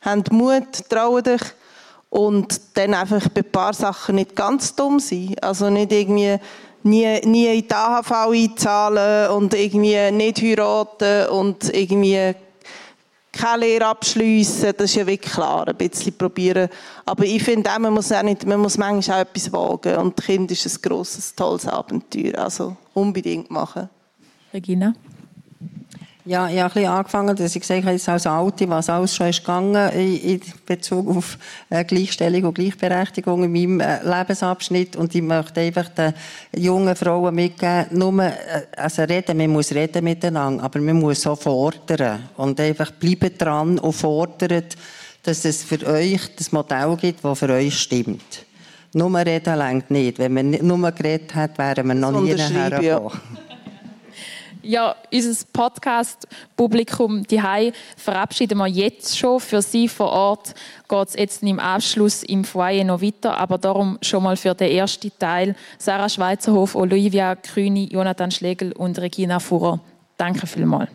[0.00, 1.42] Habt Mut, traut euch.
[2.14, 5.34] Und dann einfach bei ein paar Sachen nicht ganz dumm sein.
[5.40, 6.38] Also nicht irgendwie
[6.84, 12.36] nie, nie in die AHV einzahlen und irgendwie nicht heiraten und irgendwie
[13.32, 16.68] keine Lehre abschliessen, das ist ja wirklich klar, ein bisschen probieren.
[17.04, 19.96] Aber ich finde auch, man muss, auch nicht, man muss manchmal auch etwas wagen.
[19.96, 22.38] Und Kind ist ein grosses, tolles Abenteuer.
[22.38, 23.90] Also unbedingt machen.
[24.52, 24.94] Regina?
[26.26, 29.28] Ja, ich habe ein bisschen angefangen, dass ich gesagt habe, als Alte, was alles schon
[29.28, 31.36] ist gegangen in, Bezug auf
[31.68, 34.96] äh, Gleichstellung und Gleichberechtigung in meinem äh, Lebensabschnitt.
[34.96, 36.14] Und ich möchte einfach den
[36.56, 38.32] jungen Frauen mitgeben, nur, äh,
[38.74, 42.26] also reden, man muss reden miteinander, aber man muss auch fordern.
[42.38, 44.64] Und einfach bleiben dran und fordern,
[45.24, 48.46] dass es für euch das Modell gibt, das für euch stimmt.
[48.94, 50.18] Nur reden längt nicht.
[50.18, 53.10] Wenn man nur geredet hat, wären wir noch nie nachher ja.
[54.66, 57.40] Ja, unser Podcast-Publikum die
[57.98, 59.38] verabschieden wir jetzt schon.
[59.38, 60.54] Für Sie vor Ort
[60.88, 64.70] geht es jetzt im Anschluss im Foyer noch weiter, aber darum schon mal für den
[64.70, 69.80] ersten Teil Sarah Schweizerhof, Olivia Krüni, Jonathan Schlegel und Regina Fuhrer.
[70.16, 70.88] Danke vielmals.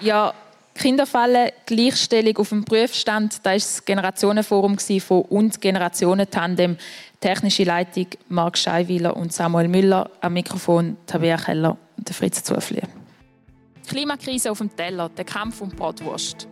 [0.00, 0.34] Ja,
[0.74, 6.76] Kinderfallen, Gleichstellung auf dem Prüfstand, da war das Generationenforum von und Generationentandem.
[7.20, 12.82] Technische Leitung Marc Scheiwiler und Samuel Müller, am Mikrofon Tabea Keller und Fritz Zufli.
[13.88, 16.48] Klimakrise auf dem Teller, der Kampf um Bratwurst.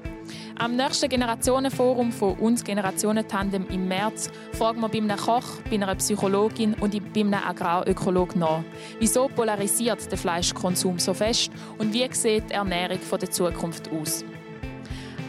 [0.59, 5.95] Am nächsten Generationenforum von uns Generationentandem im März fragen wir bei einem Koch, bei einer
[5.95, 8.63] Psychologin und bei einem Agrarökologen nach.
[8.99, 14.25] Wieso polarisiert der Fleischkonsum so fest und wie sieht die Ernährung der Zukunft aus?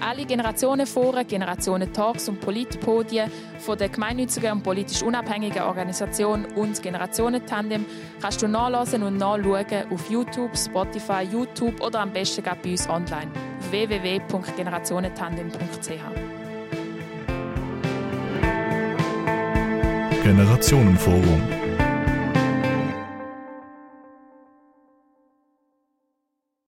[0.05, 7.85] Alle Generationenforen, Generationen-Talks und Politpodien von der gemeinnützigen und politisch unabhängigen Organisation und Generationentandem
[8.21, 13.31] kannst du nachlesen und nachschauen auf YouTube, Spotify, YouTube oder am besten bei uns online
[13.71, 16.33] www.generationentandem.ch.
[20.23, 21.62] Generationenforum